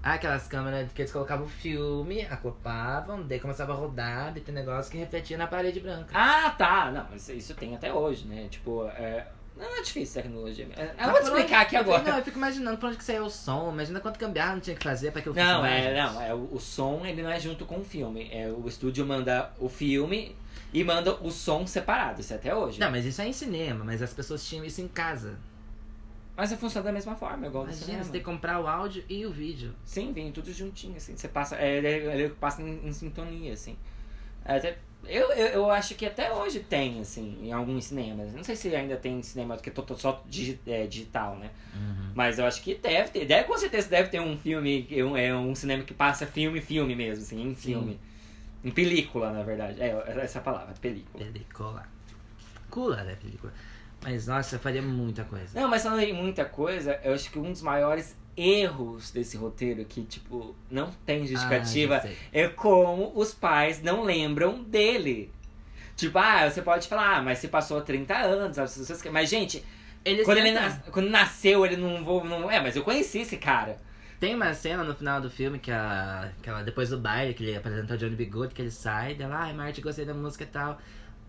Ah, 0.04 0.16
aquelas 0.16 0.46
câmeras 0.48 0.92
que 0.92 1.02
eles 1.02 1.12
colocavam 1.12 1.46
o 1.46 1.50
filme, 1.50 2.22
acoplavam, 2.26 3.24
daí 3.24 3.40
começava 3.40 3.72
a 3.72 3.76
rodar, 3.76 4.34
daí 4.34 4.44
tem 4.44 4.54
negócio 4.54 4.92
que 4.92 4.98
refletia 4.98 5.38
na 5.38 5.48
parede 5.48 5.80
branca. 5.80 6.12
Ah, 6.14 6.52
tá. 6.52 6.92
Não, 6.92 7.08
mas 7.10 7.28
isso 7.30 7.56
tem 7.56 7.74
até 7.76 7.92
hoje, 7.92 8.28
né? 8.28 8.48
Tipo, 8.50 8.86
é... 8.90 9.26
Não 9.58 9.78
é 9.78 9.82
difícil 9.82 10.22
tecnologia. 10.22 10.68
É, 10.76 10.84
Eu 10.84 10.94
Mas 10.98 11.06
vou 11.12 11.20
te 11.22 11.24
explicar 11.28 11.62
aqui 11.62 11.76
agora. 11.78 12.04
Não, 12.04 12.18
eu 12.18 12.24
fico 12.24 12.38
imaginando 12.38 12.78
por 12.78 12.88
onde 12.88 12.98
que 12.98 13.04
saiu 13.04 13.24
o 13.26 13.30
som. 13.30 13.72
Imagina 13.72 14.00
quanto 14.02 14.20
gambiarra 14.20 14.54
não 14.54 14.60
tinha 14.60 14.76
que 14.76 14.84
fazer 14.84 15.12
pra 15.12 15.20
aquilo 15.22 15.34
Não, 15.34 15.42
funcionar, 15.44 15.70
é, 15.72 15.82
gente. 15.84 16.14
não, 16.14 16.22
é 16.22 16.34
o, 16.34 16.50
o 16.52 16.60
som 16.60 17.06
ele 17.06 17.24
não 17.24 17.30
é 17.30 17.40
junto 17.40 17.66
com 17.66 17.80
o 17.80 17.84
filme. 17.84 18.30
É, 18.32 18.50
o 18.52 18.68
estúdio 18.68 19.06
manda 19.06 19.52
o 19.58 19.70
filme 19.70 20.36
e 20.74 20.84
manda 20.84 21.14
o 21.16 21.32
som 21.32 21.66
separado. 21.66 22.20
Isso 22.20 22.34
é 22.34 22.36
até 22.36 22.54
hoje. 22.54 22.80
Não, 22.82 22.92
mas 22.92 23.06
isso 23.06 23.22
é 23.22 23.28
em 23.28 23.34
cinema, 23.34 23.86
mas 23.86 24.02
as 24.02 24.14
pessoas 24.14 24.46
tinham 24.46 24.66
isso 24.66 24.82
em 24.82 24.88
casa. 24.90 25.38
Mas 26.36 26.52
funciona 26.54 26.84
da 26.84 26.92
mesma 26.92 27.16
forma, 27.16 27.48
igual 27.48 27.64
Imagina, 27.64 27.86
cinema. 27.86 28.04
você 28.04 28.12
tem 28.12 28.20
que 28.20 28.26
comprar 28.26 28.60
o 28.60 28.68
áudio 28.68 29.06
e 29.08 29.26
o 29.26 29.32
vídeo. 29.32 29.74
Sim, 29.86 30.12
vem 30.12 30.34
tudo 30.34 30.52
juntinho, 30.52 30.98
assim. 30.98 31.16
Você 31.16 31.30
passa. 31.30 31.56
É, 31.56 31.78
ele, 31.78 31.88
ele 31.88 32.30
passa 32.30 32.62
em, 32.62 32.86
em 32.86 32.92
sintonia, 32.92 33.54
assim. 33.54 33.78
É, 34.44 34.58
Até, 34.58 34.78
eu, 35.08 35.32
eu, 35.32 35.48
eu 35.48 35.72
acho 35.72 35.96
que 35.96 36.06
até 36.06 36.32
hoje 36.32 36.60
tem, 36.60 37.00
assim, 37.00 37.38
em 37.42 37.52
alguns 37.52 37.86
cinemas. 37.86 38.34
Não 38.34 38.44
sei 38.44 38.56
se 38.56 38.76
ainda 38.76 38.96
tem 38.98 39.22
cinema 39.24 39.58
que 39.58 39.70
é 39.70 39.72
to- 39.72 39.98
só 39.98 40.24
digi- 40.28 40.60
é, 40.68 40.86
digital, 40.88 41.36
né? 41.38 41.50
Mas 42.14 42.40
eu 42.40 42.46
acho 42.46 42.62
que 42.62 42.76
deve 42.76 43.10
ter. 43.10 43.26
Deve, 43.26 43.44
com 43.48 43.58
certeza 43.58 43.90
deve 43.90 44.10
ter 44.10 44.22
um 44.22 44.38
filme, 44.38 44.84
que- 44.84 45.04
um, 45.04 45.18
é 45.18 45.36
um 45.36 45.54
cinema 45.54 45.84
que 45.84 45.94
passa 45.94 46.26
filme, 46.26 46.62
filme 46.62 46.96
mesmo, 46.96 47.24
assim, 47.24 47.42
em 47.42 47.56
filme. 47.56 48.00
Em 48.64 48.72
película, 48.72 49.32
na 49.32 49.44
verdade. 49.44 49.82
É, 49.82 49.90
essa 50.24 50.40
é 50.40 50.42
a 50.42 50.44
palavra, 50.44 50.74
película. 50.82 51.24
Película. 51.24 51.88
ridícula 52.66 53.04
da 53.04 53.16
película. 53.16 53.54
Mas, 54.04 54.28
nossa, 54.28 54.60
faria 54.60 54.82
muita 54.82 55.24
coisa. 55.24 55.60
Não, 55.60 55.68
mas 55.70 55.84
falando 55.84 56.02
em 56.02 56.14
muita 56.14 56.46
coisa, 56.46 57.00
eu 57.04 57.14
acho 57.14 57.30
que 57.32 57.40
um 57.40 57.52
dos 57.52 57.62
maiores 57.62 58.16
erros 58.38 59.12
desse 59.12 59.38
roteiro 59.38 59.86
que, 59.86 60.04
tipo, 60.04 60.56
não 60.70 60.92
tem 61.06 61.26
justificativa 61.26 61.96
Ah, 61.96 62.00
já 62.00 62.04
sei. 62.08 62.18
é 62.34 62.48
como 62.50 63.12
os 63.16 63.34
pais 63.34 63.82
não 63.82 64.04
lembram 64.04 64.64
dele. 64.64 65.32
Tipo, 65.96 66.18
ah, 66.20 66.50
você 66.50 66.62
pode 66.62 66.88
falar, 66.88 67.18
ah, 67.18 67.22
mas 67.22 67.40
se 67.40 67.48
passou 67.48 67.80
30 67.82 68.16
anos, 68.18 68.58
mas 69.12 69.30
gente, 69.30 69.64
Eles 70.04 70.26
quando 70.26 70.40
ele 70.40 70.52
nas- 70.52 70.80
quando 70.92 71.10
nasceu, 71.10 71.66
ele 71.66 71.78
não 71.78 72.04
vou, 72.04 72.24
não, 72.26 72.52
é, 72.52 72.60
mas 72.62 72.76
eu 72.76 72.84
conheci 72.84 73.20
esse 73.20 73.38
cara. 73.38 73.80
Tem 74.20 74.34
uma 74.36 74.54
cena 74.54 74.84
no 74.84 74.94
final 74.96 75.20
do 75.22 75.30
filme 75.30 75.58
que 75.60 75.72
ela, 75.72 76.32
que 76.42 76.50
ela 76.50 76.64
depois 76.64 76.90
do 76.90 76.98
baile, 77.00 77.34
que 77.34 77.44
ele 77.44 77.56
apresenta 77.56 77.94
o 77.94 77.98
Johnny 77.98 78.16
B. 78.16 78.26
Good, 78.26 78.54
que 78.54 78.62
ele 78.62 78.72
sai 78.72 79.14
dela, 79.16 79.36
ai, 79.38 79.54
Marty, 79.54 79.82
gostei 79.82 80.06
da 80.06 80.14
música 80.14 80.44
e 80.44 80.48
tal. 80.48 80.80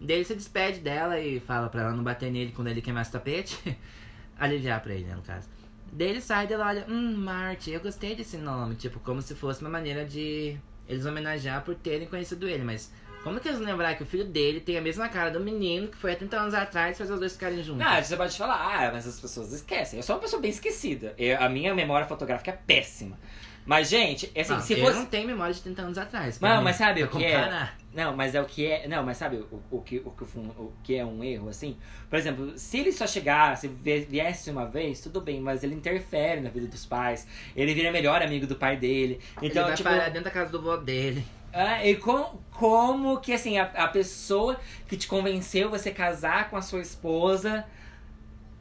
Daí 0.00 0.16
ele 0.18 0.24
se 0.24 0.34
despede 0.34 0.80
dela 0.80 1.18
e 1.18 1.40
fala 1.40 1.68
pra 1.68 1.82
ela 1.82 1.92
não 1.92 2.04
bater 2.04 2.30
nele 2.30 2.52
quando 2.52 2.68
ele 2.68 2.82
queimar 2.82 3.02
esse 3.02 3.12
tapete. 3.12 3.58
Aliviar 4.38 4.80
pra 4.82 4.92
ele, 4.94 5.04
né, 5.04 5.14
no 5.14 5.22
caso. 5.22 5.48
Daí 5.92 6.09
ele 6.09 6.20
sai 6.20 6.46
dela 6.46 6.66
olha, 6.66 6.85
hum, 6.88 7.14
Marty, 7.16 7.70
eu 7.72 7.81
gostei 7.81 8.14
desse 8.14 8.37
nome. 8.37 8.75
Tipo, 8.75 9.01
como 9.01 9.22
se 9.22 9.35
fosse 9.35 9.61
uma 9.62 9.70
maneira 9.70 10.05
de 10.05 10.57
eles 10.88 11.07
homenagear 11.07 11.62
por 11.62 11.75
terem 11.75 12.07
conhecido 12.07 12.49
ele. 12.49 12.62
Mas 12.62 12.92
como 13.22 13.40
que 13.40 13.49
eles 13.49 13.59
vão 13.59 13.66
lembrar 13.66 13.94
que 13.94 14.03
o 14.03 14.07
filho 14.07 14.25
dele 14.25 14.61
tem 14.61 14.77
a 14.77 14.81
mesma 14.81 15.09
cara 15.09 15.31
do 15.31 15.40
menino 15.40 15.88
que 15.88 15.96
foi 15.96 16.12
há 16.12 16.16
30 16.16 16.37
anos 16.38 16.55
atrás 16.55 16.94
e 16.94 16.99
faz 16.99 17.11
os 17.11 17.18
dois 17.18 17.33
ficarem 17.33 17.62
juntos? 17.64 17.85
Ah, 17.87 18.03
você 18.03 18.16
pode 18.16 18.37
falar, 18.37 18.55
ah, 18.87 18.90
mas 18.92 19.07
as 19.07 19.18
pessoas 19.18 19.53
esquecem. 19.53 19.99
Eu 19.99 20.03
sou 20.03 20.16
uma 20.16 20.22
pessoa 20.22 20.40
bem 20.40 20.51
esquecida. 20.51 21.14
Eu- 21.18 21.40
a 21.40 21.49
minha 21.49 21.75
memória 21.75 22.07
fotográfica 22.07 22.51
é 22.51 22.55
péssima. 22.66 23.18
Mas, 23.64 23.88
gente, 23.88 24.31
assim, 24.38 24.53
Não, 24.53 24.61
se 24.61 24.75
eu 24.75 24.79
fosse. 24.79 24.96
não 24.99 25.07
tenho 25.07 25.27
memória 25.27 25.53
de 25.53 25.61
30 25.61 25.83
anos 25.83 25.99
atrás. 25.99 26.38
Mim, 26.38 26.49
mas 26.62 26.77
sabe 26.77 27.03
o 27.03 27.09
que 27.09 27.25
é? 27.25 27.68
Não, 27.96 28.14
mas 28.16 28.35
é 28.35 28.40
o 28.40 28.44
que 28.44 28.66
é. 28.66 28.87
Não, 28.87 29.02
mas 29.02 29.16
sabe 29.16 29.38
o, 29.38 29.62
o, 29.70 29.80
que, 29.82 29.98
o, 29.98 30.09
o 30.11 30.72
que 30.85 30.94
é 30.96 31.04
um 31.04 31.24
erro, 31.24 31.48
assim? 31.48 31.76
Por 32.11 32.18
exemplo, 32.18 32.59
se 32.59 32.78
ele 32.78 32.92
só 32.92 33.06
chegasse, 33.06 33.68
vie- 33.68 34.04
viesse 34.04 34.50
uma 34.50 34.66
vez, 34.66 35.00
tudo 35.00 35.20
bem, 35.20 35.40
mas 35.40 35.64
ele 35.64 35.74
interfere 35.74 36.40
na 36.42 36.50
vida 36.50 36.66
dos 36.68 36.85
pais. 36.87 37.26
Ele 37.56 37.74
vira 37.74 37.90
melhor 37.90 38.22
amigo 38.22 38.46
do 38.46 38.56
pai 38.56 38.76
dele. 38.76 39.20
Então, 39.40 39.62
ele 39.62 39.64
vai 39.64 39.76
tipo. 39.76 39.88
parar 39.90 40.09
dentro 40.11 40.24
da 40.24 40.30
casa 40.30 40.50
do 40.52 40.61
vô 40.62 40.76
dele. 40.76 41.24
Ah, 41.52 41.85
e 41.87 41.96
com, 41.96 42.38
como 42.50 43.18
que, 43.20 43.32
assim, 43.32 43.59
a, 43.59 43.64
a 43.64 43.88
pessoa 43.88 44.61
que 44.87 44.96
te 44.96 45.09
convenceu 45.09 45.70
você 45.70 45.90
casar 45.90 46.50
com 46.50 46.56
a 46.56 46.62
sua 46.62 46.80
esposa, 46.82 47.64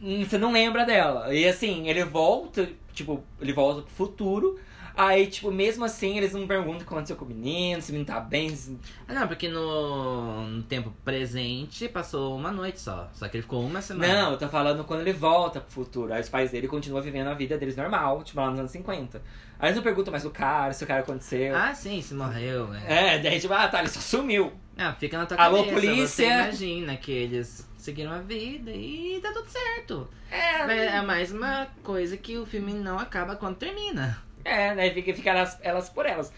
hum, 0.02 0.24
você 0.24 0.38
não 0.38 0.52
lembra 0.52 0.86
dela. 0.86 1.34
E 1.34 1.48
assim, 1.48 1.88
ele 1.89 2.04
volta, 2.04 2.69
tipo, 2.93 3.24
ele 3.41 3.54
volta 3.54 3.82
pro 3.82 3.91
futuro. 3.91 4.60
Aí, 4.97 5.27
tipo, 5.27 5.51
mesmo 5.51 5.84
assim, 5.84 6.17
eles 6.17 6.31
não 6.34 6.47
perguntam 6.47 6.75
o 6.75 6.77
que 6.79 6.84
aconteceu 6.86 7.15
com 7.17 7.25
o 7.25 7.27
menino, 7.27 7.81
se 7.81 7.89
o 7.91 7.93
menino 7.93 8.08
tá 8.08 8.19
bem. 8.19 8.55
se- 8.55 8.77
Ah, 9.08 9.13
não, 9.13 9.27
porque 9.27 9.49
no, 9.49 10.47
no 10.47 10.63
tempo 10.63 10.93
presente 11.03 11.89
passou 11.89 12.36
uma 12.36 12.51
noite 12.51 12.79
só. 12.79 13.10
Só 13.13 13.27
que 13.27 13.38
ele 13.38 13.41
ficou 13.43 13.62
uma 13.65 13.81
semana. 13.81 14.21
Não, 14.23 14.31
eu 14.31 14.38
tô 14.38 14.47
falando 14.47 14.84
quando 14.86 15.01
ele 15.01 15.12
volta 15.13 15.60
pro 15.60 15.69
futuro. 15.71 16.13
Aí 16.13 16.21
os 16.21 16.29
pais 16.29 16.51
dele 16.51 16.67
continuam 16.67 17.01
vivendo 17.03 17.27
a 17.27 17.34
vida 17.34 17.58
deles 17.58 17.75
normal, 17.75 18.23
tipo, 18.23 18.39
lá 18.39 18.49
nos 18.49 18.60
anos 18.60 18.71
50. 18.71 19.21
Aí 19.60 19.67
eles 19.67 19.75
não 19.75 19.84
perguntam 19.84 20.12
mais 20.12 20.25
o 20.25 20.29
cara, 20.29 20.71
se 20.73 20.84
o 20.84 20.88
cara 20.88 21.01
aconteceu. 21.01 21.55
Ah, 21.55 21.73
sim, 21.75 22.01
se 22.01 22.13
morreu, 22.13 22.67
né? 22.67 22.84
É, 22.88 23.19
daí 23.19 23.39
tipo, 23.39 23.53
ah, 23.53 23.67
tá, 23.67 23.79
ele 23.79 23.89
só 23.89 23.99
sumiu. 23.99 24.53
Não, 24.77 24.93
fica 24.95 25.17
na 25.17 25.25
tua 25.25 25.38
Alô, 25.38 25.58
cabeça. 25.65 25.73
polícia? 25.73 26.08
Você 26.08 26.25
imagina 26.25 26.97
que 26.97 27.12
eles 27.12 27.65
seguiram 27.77 28.12
a 28.12 28.19
vida 28.19 28.71
e 28.71 29.19
tá 29.21 29.31
tudo 29.31 29.47
certo. 29.49 30.08
É, 30.31 30.65
Mas 30.65 30.81
é 30.81 31.01
mais 31.01 31.31
uma 31.31 31.67
coisa 31.84 32.17
que 32.17 32.38
o 32.38 32.45
filme 32.45 32.73
não 32.73 32.97
acaba 32.99 33.36
quando 33.36 33.55
termina. 33.58 34.23
É, 34.45 34.75
né? 34.75 34.91
Fica, 34.91 35.13
fica 35.13 35.31
elas, 35.31 35.58
elas 35.62 35.89
por 35.89 36.05
elas. 36.05 36.31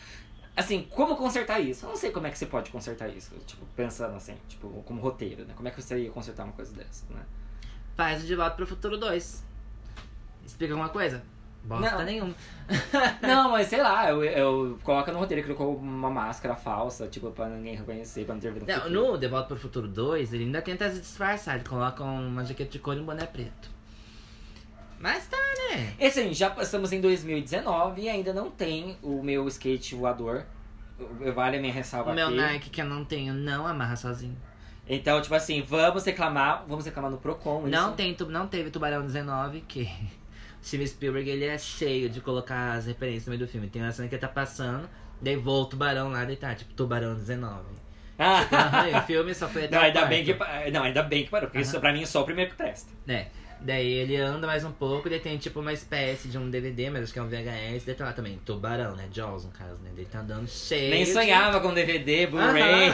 Assim, 0.55 0.87
como 0.89 1.15
consertar 1.15 1.59
isso? 1.59 1.85
Eu 1.85 1.89
não 1.89 1.95
sei 1.95 2.09
como 2.09 2.25
é 2.25 2.31
que 2.31 2.37
você 2.37 2.47
pode 2.47 2.71
consertar 2.71 3.09
isso. 3.09 3.35
Tipo, 3.45 3.63
pensando 3.75 4.15
assim, 4.15 4.35
tipo, 4.47 4.67
como 4.83 4.99
roteiro, 4.99 5.45
né? 5.45 5.53
Como 5.55 5.67
é 5.67 5.71
que 5.71 5.79
você 5.79 5.99
ia 5.99 6.09
consertar 6.09 6.45
uma 6.45 6.53
coisa 6.53 6.73
dessa, 6.73 7.05
né? 7.11 7.21
Faz 7.95 8.23
o 8.23 8.25
De 8.25 8.35
Volta 8.35 8.55
pro 8.55 8.65
Futuro 8.65 8.97
2. 8.97 9.45
Explica 10.43 10.73
alguma 10.73 10.89
coisa? 10.89 11.21
Bosta 11.63 11.97
Não. 11.97 12.05
nenhuma. 12.05 12.33
Não, 13.21 13.51
mas 13.51 13.67
sei 13.67 13.81
lá, 13.81 14.09
eu, 14.09 14.23
eu 14.23 14.79
coloca 14.83 15.11
no 15.11 15.19
roteiro 15.19 15.45
que 15.45 15.53
colocou 15.53 15.77
uma 15.77 16.09
máscara 16.09 16.55
falsa, 16.55 17.07
tipo, 17.07 17.29
pra 17.31 17.49
ninguém 17.49 17.75
reconhecer, 17.75 18.25
pra 18.25 18.33
não 18.33 18.41
ter 18.41 18.51
vida 18.51 18.65
no 18.65 18.89
Não, 18.89 19.11
no 19.11 19.17
De 19.17 19.27
Volta 19.27 19.49
pro 19.49 19.57
Futuro 19.57 19.87
2, 19.87 20.33
ele 20.33 20.45
ainda 20.45 20.61
tenta 20.61 20.89
se 20.89 21.01
disfarçar. 21.01 21.55
Ele 21.55 21.65
coloca 21.65 22.03
uma 22.03 22.43
jaqueta 22.45 22.71
de 22.71 22.79
couro 22.79 22.99
e 22.99 23.03
um 23.03 23.05
boné 23.05 23.25
preto. 23.25 23.69
Mas 24.99 25.27
tá, 25.27 25.37
né? 25.77 25.93
E 25.99 26.05
assim, 26.05 26.33
já 26.33 26.49
passamos 26.49 26.91
em 26.91 26.99
2019 27.01 28.01
e 28.01 28.09
ainda 28.09 28.33
não 28.33 28.49
tem 28.49 28.97
o 29.01 29.21
meu 29.23 29.47
skate 29.47 29.95
voador. 29.95 30.45
Vale 31.35 31.57
a 31.57 31.59
minha 31.61 31.71
ressalva 31.73 32.11
O 32.11 32.13
meu 32.15 32.27
aqui. 32.27 32.35
Nike 32.37 32.69
que 32.69 32.81
eu 32.81 32.85
não 32.85 33.05
tenho 33.05 33.33
não 33.33 33.67
amarra 33.67 33.95
sozinho. 33.95 34.35
Então, 34.89 35.21
tipo 35.21 35.35
assim, 35.35 35.61
vamos 35.61 36.03
reclamar, 36.05 36.63
vamos 36.67 36.85
reclamar 36.85 37.11
no 37.11 37.17
Procon. 37.17 37.63
Não, 37.67 37.87
isso. 37.89 37.95
tem, 37.97 38.15
não 38.29 38.47
teve 38.47 38.69
Tubarão 38.71 39.01
19, 39.05 39.61
que 39.61 39.83
o 39.83 39.87
Steven 40.65 40.87
Spielberg 40.87 41.29
ele 41.29 41.45
é 41.45 41.57
cheio 41.57 42.09
de 42.09 42.21
colocar 42.21 42.71
as 42.73 42.85
referências 42.87 43.25
no 43.25 43.31
meio 43.31 43.45
do 43.45 43.47
filme. 43.51 43.67
Tem 43.69 43.81
uma 43.81 43.91
cena 43.91 44.07
que 44.07 44.15
ele 44.15 44.21
tá 44.21 44.27
passando, 44.29 44.89
daí 45.21 45.35
volta 45.35 45.67
o 45.67 45.69
Tubarão 45.71 46.09
lá, 46.09 46.23
daí 46.23 46.37
tá, 46.37 46.55
tipo, 46.55 46.73
Tubarão 46.73 47.15
19. 47.15 47.63
Ah. 48.17 48.47
Aham, 48.51 48.89
e 48.89 48.95
o 48.95 49.01
filme 49.03 49.35
só 49.35 49.47
foi 49.47 49.65
até 49.65 49.75
Não, 49.75 49.83
ainda 49.83 49.99
quarto. 49.99 50.09
bem 50.09 50.23
que, 50.25 50.71
não, 50.71 50.83
ainda 50.83 51.03
bem 51.03 51.23
que 51.25 51.29
parou, 51.29 51.47
porque 51.49 51.59
Aham. 51.59 51.67
isso 51.67 51.79
pra 51.79 51.93
mim 51.93 52.01
é 52.01 52.05
só 52.05 52.21
o 52.21 52.25
primeiro 52.25 52.49
que 52.51 52.57
presta. 52.57 52.89
É. 53.07 53.27
Daí 53.61 53.87
ele 53.91 54.15
anda 54.17 54.45
mais 54.45 54.63
um 54.63 54.71
pouco, 54.71 55.09
daí 55.09 55.19
tem 55.19 55.37
tipo 55.37 55.59
uma 55.59 55.73
espécie 55.73 56.27
de 56.27 56.37
um 56.37 56.49
DVD, 56.49 56.89
mas 56.89 57.03
acho 57.03 57.13
que 57.13 57.19
é 57.19 57.21
um 57.21 57.27
VHS, 57.27 57.85
daí 57.85 57.95
tá 57.95 58.05
lá 58.05 58.13
também, 58.13 58.39
Tubarão, 58.45 58.95
né? 58.95 59.07
Jaws, 59.11 59.45
no 59.45 59.51
caso, 59.51 59.75
né? 59.83 59.89
Daí 59.95 60.05
tá 60.05 60.19
andando 60.19 60.47
cheio. 60.47 60.89
Nem 60.91 61.03
de- 61.03 61.11
sonhava 61.11 61.59
com 61.59 61.73
DVD, 61.73 62.27
Blu-ray, 62.27 62.91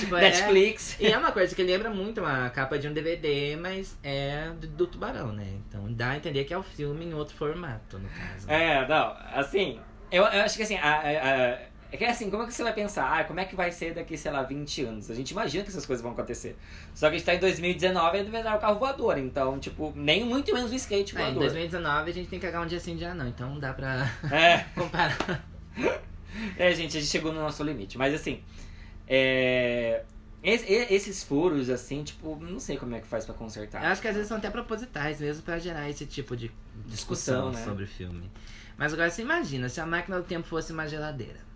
tipo, 0.00 0.16
é- 0.16 0.20
Netflix. 0.22 0.96
E 1.00 1.06
é 1.06 1.16
uma 1.18 1.32
coisa 1.32 1.54
que 1.54 1.62
lembra 1.62 1.90
muito 1.90 2.20
uma 2.20 2.48
capa 2.50 2.78
de 2.78 2.86
um 2.88 2.92
DVD, 2.92 3.56
mas 3.56 3.96
é 4.02 4.50
do, 4.60 4.66
do 4.66 4.86
Tubarão, 4.86 5.32
né? 5.32 5.46
Então 5.68 5.92
dá 5.92 6.10
a 6.10 6.16
entender 6.16 6.44
que 6.44 6.52
é 6.54 6.58
o 6.58 6.62
filme 6.62 7.04
em 7.06 7.14
outro 7.14 7.34
formato, 7.34 7.98
no 7.98 8.08
caso. 8.08 8.50
É, 8.50 8.86
não, 8.86 9.16
assim, 9.34 9.80
eu, 10.10 10.24
eu 10.24 10.42
acho 10.42 10.56
que 10.56 10.62
assim, 10.62 10.76
a, 10.76 10.90
a- 10.90 11.52
a- 11.54 11.58
é 11.92 11.96
que 11.98 12.04
assim, 12.04 12.30
como 12.30 12.42
é 12.42 12.46
que 12.46 12.54
você 12.54 12.62
vai 12.62 12.72
pensar, 12.72 13.20
ah, 13.20 13.24
como 13.24 13.38
é 13.38 13.44
que 13.44 13.54
vai 13.54 13.70
ser 13.70 13.92
daqui, 13.94 14.16
sei 14.16 14.32
lá, 14.32 14.42
20 14.42 14.82
anos? 14.84 15.10
A 15.10 15.14
gente 15.14 15.30
imagina 15.30 15.62
que 15.62 15.70
essas 15.70 15.84
coisas 15.86 16.02
vão 16.02 16.12
acontecer. 16.12 16.56
Só 16.94 17.08
que 17.08 17.16
a 17.16 17.18
gente 17.18 17.26
tá 17.26 17.34
em 17.34 17.38
2019 17.38 18.18
e 18.18 18.22
vai 18.24 18.42
dar 18.42 18.56
o 18.56 18.60
carro 18.60 18.78
voador, 18.78 19.18
então, 19.18 19.58
tipo, 19.58 19.92
nem 19.94 20.24
muito 20.24 20.52
menos 20.54 20.70
o 20.72 20.74
skate 20.74 21.14
É, 21.16 21.20
em 21.20 21.24
voador. 21.24 21.42
2019 21.42 22.10
a 22.10 22.14
gente 22.14 22.28
tem 22.28 22.38
que 22.40 22.46
cagar 22.46 22.62
um 22.62 22.66
dia 22.66 22.80
sim, 22.80 22.94
um 22.94 22.96
dia 22.96 23.14
não, 23.14 23.28
então 23.28 23.50
não 23.50 23.60
dá 23.60 23.72
pra 23.74 24.10
É, 24.32 24.64
comparar. 24.74 25.44
é, 26.56 26.72
gente, 26.74 26.96
a 26.96 27.00
gente 27.00 27.10
chegou 27.10 27.32
no 27.32 27.40
nosso 27.40 27.62
limite. 27.62 27.98
Mas 27.98 28.14
assim, 28.14 28.42
é, 29.06 30.02
es- 30.42 30.64
esses 30.68 31.22
furos, 31.22 31.68
assim, 31.68 32.02
tipo, 32.02 32.36
não 32.36 32.58
sei 32.58 32.76
como 32.76 32.94
é 32.94 33.00
que 33.00 33.06
faz 33.06 33.24
pra 33.24 33.34
Eu 33.34 33.38
consertar. 33.38 33.84
acho 33.84 34.00
que 34.00 34.08
às 34.08 34.14
vezes 34.14 34.28
são 34.28 34.38
até 34.38 34.48
propositais 34.50 35.20
mesmo 35.20 35.42
pra 35.42 35.58
gerar 35.58 35.88
esse 35.90 36.06
tipo 36.06 36.34
de 36.36 36.50
discussão, 36.86 37.50
Discussão, 37.50 37.52
né? 37.52 37.64
sobre 37.64 37.84
o 37.84 37.86
filme. 37.86 38.30
Mas 38.78 38.92
agora 38.94 39.10
você 39.10 39.22
imagina, 39.22 39.68
se 39.68 39.80
a 39.80 39.86
máquina 39.86 40.16
do 40.18 40.24
tempo 40.24 40.46
fosse 40.48 40.72
uma 40.72 40.88
geladeira. 40.88 41.51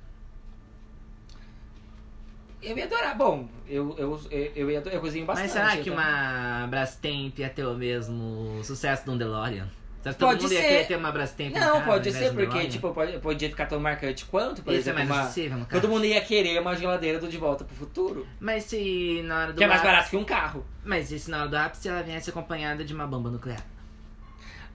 Eu 2.62 2.76
ia 2.76 2.84
adorar. 2.84 3.16
Bom, 3.16 3.48
eu, 3.68 3.94
eu, 3.98 4.20
eu, 4.30 4.52
eu, 4.54 4.70
ia, 4.70 4.82
eu 4.90 5.00
cozinho 5.00 5.26
bastante. 5.26 5.44
Mas 5.46 5.52
será 5.52 5.76
que 5.76 5.90
uma 5.90 6.66
Brastemp 6.68 7.38
ia 7.38 7.48
ter 7.48 7.64
o 7.64 7.74
mesmo 7.74 8.60
sucesso 8.64 9.04
de 9.04 9.10
um 9.10 9.18
DeLorean? 9.18 9.68
Será 10.02 10.14
que 10.14 10.20
Pode 10.20 10.38
todo 10.38 10.42
mundo 10.42 10.52
ia 10.52 10.60
ser. 10.60 10.68
querer 10.68 10.86
ter 10.86 10.96
uma 10.96 11.10
Brastemp 11.10 11.50
em 11.50 11.58
Não, 11.58 11.72
casa, 11.74 11.84
pode 11.84 12.12
ser, 12.12 12.30
um 12.30 12.34
porque, 12.36 12.66
tipo, 12.68 12.92
pode, 12.92 13.18
podia 13.18 13.48
ficar 13.48 13.66
tão 13.66 13.80
marcante 13.80 14.24
quanto, 14.26 14.62
por 14.62 14.72
Isso 14.72 14.88
é 14.88 14.92
exemplo, 14.92 14.98
mais 15.00 15.10
uma... 15.10 15.20
acessível, 15.22 15.58
no 15.58 15.66
caso. 15.66 15.80
Todo 15.82 15.90
mundo 15.90 16.04
ia 16.04 16.20
querer 16.20 16.60
uma 16.60 16.76
geladeira 16.76 17.18
do 17.18 17.28
De 17.28 17.36
Volta 17.36 17.64
pro 17.64 17.74
Futuro. 17.74 18.26
Mas 18.38 18.64
se 18.64 19.22
na 19.24 19.40
hora 19.40 19.52
do 19.52 19.58
Que 19.58 19.64
é 19.64 19.66
mais 19.66 19.82
barato 19.82 20.10
que 20.10 20.16
um 20.16 20.24
carro. 20.24 20.64
Mas 20.84 21.10
e 21.10 21.18
se 21.18 21.28
na 21.30 21.40
hora 21.40 21.48
do 21.48 21.56
ápice 21.56 21.88
ela 21.88 22.02
viesse 22.02 22.30
acompanhada 22.30 22.84
de 22.84 22.94
uma 22.94 23.06
bomba 23.06 23.30
nuclear? 23.30 23.60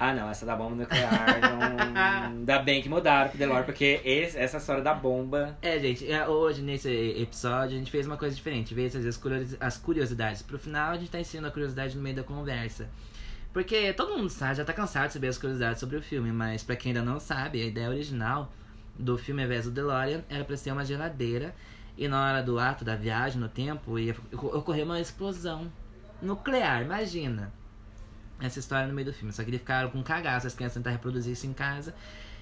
Ah, 0.04 0.16
não, 0.16 0.28
essa 0.32 0.48
da 0.48 0.56
bomba 0.56 0.76
nuclear, 0.78 1.12
não... 1.42 2.32
Ainda 2.40 2.58
bem 2.60 2.82
que 2.82 2.90
mudaram 2.90 3.30
pro 3.30 3.38
DeLorean, 3.38 3.62
porque 3.64 4.02
esse- 4.04 4.36
essa 4.36 4.58
história 4.58 4.82
da 4.82 4.96
bomba... 4.96 5.56
É, 5.62 5.78
gente, 5.80 6.12
é, 6.12 6.28
hoje 6.28 6.64
nesse 6.64 6.90
episódio 6.90 7.76
a 7.76 7.80
gente 7.80 7.92
fez 7.92 8.08
uma 8.08 8.18
coisa 8.18 8.36
diferente. 8.36 8.74
Veio 8.74 8.90
trazer 8.90 9.08
as 9.10 9.18
curiosi- 9.18 9.58
as 9.60 9.78
curiosidades. 9.78 10.42
Pro 10.42 10.58
final 10.58 10.94
a 10.94 10.98
gente 10.98 11.12
tá 11.12 11.20
ensinando 11.20 11.50
a 11.50 11.52
curiosidade 11.52 11.96
no 11.96 12.02
meio 12.02 12.16
da 12.16 12.24
conversa. 12.24 12.90
Porque 13.54 13.94
todo 13.94 14.18
mundo 14.18 14.30
sabe, 14.32 14.56
já 14.56 14.66
tá 14.66 14.74
cansado 14.74 15.08
de 15.08 15.14
saber 15.14 15.28
as 15.28 15.38
curiosidades 15.38 15.80
sobre 15.80 15.98
o 15.98 16.02
filme, 16.02 16.32
mas 16.32 16.64
pra 16.64 16.76
quem 16.76 16.92
ainda 16.94 17.04
não 17.04 17.20
sabe, 17.20 17.62
a 17.62 17.66
ideia 17.66 17.90
original 17.90 18.52
do 18.98 19.20
filme, 19.20 19.44
invés 19.44 19.66
do 19.66 19.72
DeLorean, 19.72 20.24
era 20.30 20.44
pra 20.44 20.58
ser 20.58 20.72
uma 20.72 20.84
geladeira. 20.84 21.54
E 21.96 22.08
na 22.08 22.26
hora 22.26 22.42
do 22.42 22.58
ato 22.58 22.84
da 22.84 22.96
viagem 22.96 23.40
no 23.40 23.50
tempo, 23.50 24.00
ia 24.00 24.16
ocorrer 24.32 24.84
uma 24.84 25.00
explosão 25.00 25.72
nuclear, 26.22 26.82
imagina. 26.82 27.54
Essa 28.42 28.60
história 28.60 28.88
no 28.88 28.94
meio 28.94 29.06
do 29.06 29.14
filme. 29.14 29.32
Só 29.32 29.44
que 29.44 29.50
eles 29.50 29.60
ficaram 29.60 29.90
com 29.90 30.02
cagaço, 30.02 30.48
as 30.48 30.56
crianças 30.56 30.76
tentaram 30.76 30.96
reproduzir 30.96 31.34
isso 31.34 31.46
em 31.46 31.54
casa. 31.54 31.94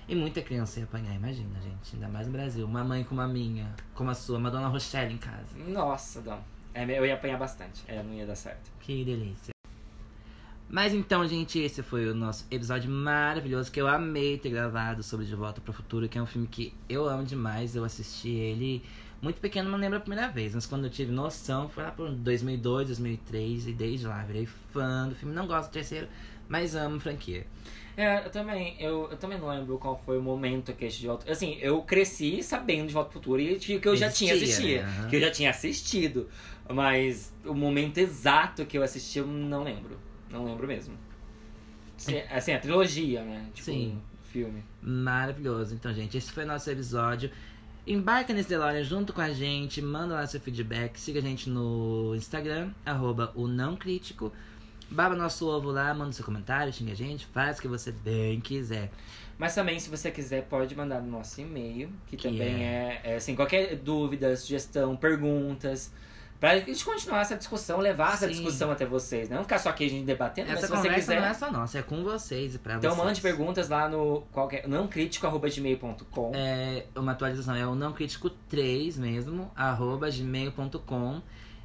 E 0.07 0.15
muita 0.15 0.41
criança 0.41 0.79
ia 0.79 0.85
apanhar, 0.85 1.13
imagina, 1.13 1.61
gente. 1.61 1.95
Ainda 1.95 2.07
mais 2.07 2.25
no 2.25 2.33
Brasil. 2.33 2.65
Uma 2.65 2.83
mãe 2.83 3.03
como 3.03 3.21
a 3.21 3.27
minha, 3.27 3.75
como 3.93 4.09
a 4.09 4.15
sua, 4.15 4.39
uma 4.39 4.49
dona 4.49 4.67
Rochelle 4.67 5.13
em 5.13 5.17
casa. 5.17 5.55
Nossa, 5.67 6.21
não. 6.21 6.43
É, 6.73 6.83
eu 6.83 7.05
ia 7.05 7.13
apanhar 7.13 7.37
bastante. 7.37 7.83
É, 7.87 8.01
não 8.01 8.13
ia 8.13 8.25
dar 8.25 8.35
certo. 8.35 8.71
Que 8.79 9.03
delícia. 9.03 9.51
Mas 10.67 10.93
então, 10.93 11.27
gente, 11.27 11.59
esse 11.59 11.81
foi 11.81 12.07
o 12.07 12.13
nosso 12.13 12.45
episódio 12.49 12.91
maravilhoso 12.91 13.71
que 13.71 13.81
eu 13.81 13.87
amei 13.87 14.37
ter 14.37 14.49
gravado 14.49 15.01
sobre 15.01 15.25
De 15.25 15.35
Volta 15.35 15.59
para 15.59 15.71
o 15.71 15.73
Futuro, 15.73 16.07
que 16.07 16.17
é 16.17 16.21
um 16.21 16.27
filme 16.27 16.47
que 16.47 16.73
eu 16.87 17.07
amo 17.09 17.23
demais. 17.23 17.75
Eu 17.75 17.83
assisti 17.83 18.29
ele 18.29 18.83
muito 19.21 19.39
pequeno, 19.41 19.69
não 19.69 19.77
lembro 19.77 19.97
a 19.97 20.01
primeira 20.01 20.29
vez, 20.29 20.55
mas 20.55 20.65
quando 20.65 20.85
eu 20.85 20.89
tive 20.89 21.11
noção 21.11 21.67
foi 21.69 21.83
lá 21.83 21.91
por 21.91 22.09
2002, 22.09 22.87
2003 22.87 23.67
e 23.67 23.73
desde 23.73 24.07
lá 24.07 24.23
virei 24.23 24.45
fã 24.45 25.07
do 25.07 25.15
filme. 25.15 25.33
Não 25.33 25.47
gosto 25.47 25.69
do 25.69 25.73
terceiro, 25.73 26.07
mas 26.47 26.75
amo 26.75 26.97
a 26.97 26.99
franquia. 26.99 27.45
É, 27.97 28.25
eu 28.25 28.29
também, 28.29 28.77
eu, 28.79 29.09
eu 29.11 29.17
também 29.17 29.37
não 29.37 29.49
lembro 29.49 29.77
qual 29.77 30.01
foi 30.05 30.17
o 30.17 30.21
momento 30.21 30.71
que 30.71 30.85
assisti 30.85 31.01
de 31.01 31.07
volta. 31.07 31.29
Assim, 31.29 31.57
eu 31.59 31.81
cresci 31.81 32.41
sabendo 32.41 32.87
de 32.87 32.93
Volta 32.93 33.09
pro 33.09 33.19
Futuro 33.19 33.41
e 33.41 33.57
que 33.57 33.85
eu 33.85 33.95
já 33.95 34.09
tinha 34.09 34.33
assistido. 34.33 34.83
né? 34.83 35.07
Que 35.09 35.17
eu 35.17 35.19
já 35.19 35.29
tinha 35.29 35.49
assistido. 35.49 36.29
Mas 36.69 37.33
o 37.43 37.53
momento 37.53 37.97
exato 37.97 38.65
que 38.65 38.77
eu 38.77 38.83
assisti, 38.83 39.19
eu 39.19 39.27
não 39.27 39.63
lembro. 39.63 39.99
Não 40.29 40.45
lembro 40.45 40.65
mesmo. 40.65 40.95
Assim, 41.97 42.19
assim, 42.31 42.53
a 42.53 42.59
trilogia, 42.59 43.21
né? 43.21 43.47
Tipo, 43.53 43.65
Sim. 43.65 44.01
o 44.23 44.27
filme. 44.27 44.63
Maravilhoso. 44.81 45.75
Então, 45.75 45.93
gente, 45.93 46.17
esse 46.17 46.31
foi 46.31 46.45
nosso 46.45 46.69
episódio. 46.69 47.29
Embarca 47.87 48.33
nesse 48.33 48.49
DeLorean 48.49 48.83
junto 48.83 49.13
com 49.13 49.21
a 49.21 49.31
gente, 49.31 49.81
manda 49.81 50.13
lá 50.13 50.27
seu 50.27 50.39
feedback, 50.39 50.99
siga 50.99 51.19
a 51.19 51.21
gente 51.21 51.49
no 51.49 52.13
Instagram, 52.15 52.71
arroba 52.85 53.31
o 53.35 53.47
não 53.47 53.75
crítico. 53.75 54.31
Baba 54.91 55.15
nosso 55.15 55.47
ovo 55.47 55.71
lá, 55.71 55.93
manda 55.93 56.11
seu 56.11 56.25
comentário, 56.25 56.73
xinga 56.73 56.93
a 56.93 56.95
gente, 56.95 57.25
faz 57.27 57.57
o 57.57 57.61
que 57.61 57.67
você 57.67 57.91
bem 57.91 58.39
quiser. 58.39 58.91
Mas 59.37 59.55
também, 59.55 59.79
se 59.79 59.89
você 59.89 60.11
quiser, 60.11 60.43
pode 60.43 60.75
mandar 60.75 61.01
no 61.01 61.09
nosso 61.09 61.39
e-mail, 61.39 61.89
que, 62.07 62.17
Que 62.17 62.27
também 62.27 62.63
é... 62.63 63.01
é, 63.03 63.15
assim, 63.15 63.35
qualquer 63.35 63.75
dúvida, 63.77 64.35
sugestão, 64.35 64.95
perguntas. 64.97 65.91
Pra 66.39 66.57
gente 66.57 66.85
continuar 66.85 67.19
essa 67.21 67.35
discussão, 67.35 67.79
levar 67.79 68.13
essa 68.13 68.25
Sim. 68.27 68.33
discussão 68.33 68.71
até 68.71 68.85
vocês, 68.85 69.27
né? 69.27 69.35
Não 69.35 69.43
ficar 69.43 69.59
só 69.59 69.69
aqui 69.69 69.85
a 69.85 69.89
gente 69.89 70.05
debatendo, 70.05 70.49
Essa 70.51 70.61
mas 70.69 70.81
se 70.81 70.87
você 70.89 70.93
quiser. 70.95 71.19
não 71.19 71.27
é 71.27 71.33
só 71.33 71.51
nossa, 71.51 71.79
é 71.79 71.81
com 71.81 72.01
vocês 72.01 72.55
e 72.55 72.59
pra 72.59 72.75
Então 72.75 72.91
vocês. 72.91 73.05
mande 73.05 73.19
perguntas 73.21 73.67
lá 73.67 73.89
no 73.89 74.21
qualquer, 74.31 74.65
nãocrítico.gmail.com. 74.65 76.31
É, 76.33 76.85
uma 76.95 77.11
atualização 77.11 77.55
é 77.55 77.65
o 77.67 77.75
não 77.75 77.91
crítico 77.91 78.29
3 78.29 78.97
mesmo, 78.97 79.51
arroba 79.55 80.09
gmail.com. 80.09 81.21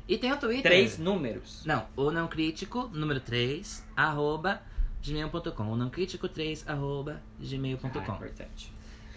E 0.07 0.19
tem 0.19 0.33
o 0.33 0.37
Twitter. 0.37 0.63
Três 0.65 0.99
números. 0.99 1.63
Não, 1.65 1.87
o 1.97 2.11
não 2.11 2.27
crítico, 2.29 2.91
número 2.93 3.21
3, 3.21 3.85
arroba 3.97 4.61
gmail.com. 5.03 5.63
O 5.71 5.77
não 5.77 5.89
crítico 5.89 6.29
3, 6.29 6.69
arroba 6.69 7.23
Ah, 7.23 7.45
gmail.com. 7.45 7.89
importante. 7.89 8.73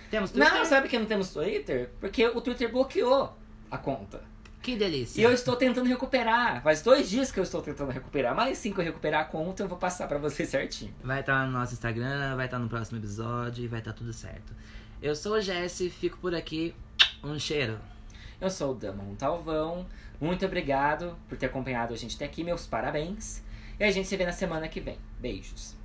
Temos 0.10 0.32
Twitter? 0.32 0.54
Não, 0.54 0.64
sabe 0.66 0.88
que 0.88 0.98
não 0.98 1.06
temos 1.06 1.34
Twitter? 1.34 1.90
Porque 2.00 2.26
o 2.28 2.40
Twitter 2.40 2.72
bloqueou 2.72 3.34
a 3.70 3.78
conta. 3.78 4.22
Que 4.68 4.76
delícia. 4.76 5.22
E 5.22 5.24
eu 5.24 5.32
estou 5.32 5.56
tentando 5.56 5.88
recuperar. 5.88 6.62
Faz 6.62 6.82
dois 6.82 7.10
dias 7.10 7.32
que 7.32 7.40
eu 7.40 7.44
estou 7.44 7.62
tentando 7.62 7.90
recuperar. 7.90 8.36
Mas 8.36 8.60
assim 8.60 8.74
que 8.74 8.82
eu 8.82 8.84
recuperar 8.84 9.22
a 9.22 9.24
conta, 9.24 9.64
eu 9.64 9.68
vou 9.70 9.78
passar 9.78 10.10
pra 10.10 10.18
vocês 10.18 10.50
certinho. 10.52 10.94
Vai 11.02 11.22
estar 11.22 11.46
no 11.46 11.54
nosso 11.54 11.72
Instagram, 11.72 12.36
vai 12.36 12.48
estar 12.48 12.60
no 12.60 12.68
próximo 12.68 13.00
episódio 13.00 13.64
e 13.64 13.68
vai 13.70 13.80
estar 13.80 13.94
tudo 13.94 14.12
certo. 14.12 14.54
Eu 15.02 15.16
sou 15.16 15.36
o 15.36 15.42
Jesse, 15.42 15.90
fico 15.90 16.18
por 16.18 16.36
aqui. 16.36 16.76
Um 17.24 17.40
cheiro. 17.40 17.80
Eu 18.42 18.50
sou 18.50 18.74
o 18.74 18.76
Damon 18.76 19.16
Talvão. 19.16 19.86
Muito 20.20 20.46
obrigado 20.46 21.18
por 21.30 21.38
ter 21.38 21.46
acompanhado 21.46 21.94
a 21.94 21.98
gente 21.98 22.18
até 22.18 22.26
aqui. 22.26 22.44
Meus 22.44 22.68
parabéns. 22.68 23.42
E 23.80 23.86
a 23.86 23.90
gente 23.90 24.10
se 24.10 24.18
vê 24.18 24.26
na 24.26 24.34
semana 24.34 24.68
que 24.68 24.82
vem. 24.82 24.98
Beijos. 25.18 25.77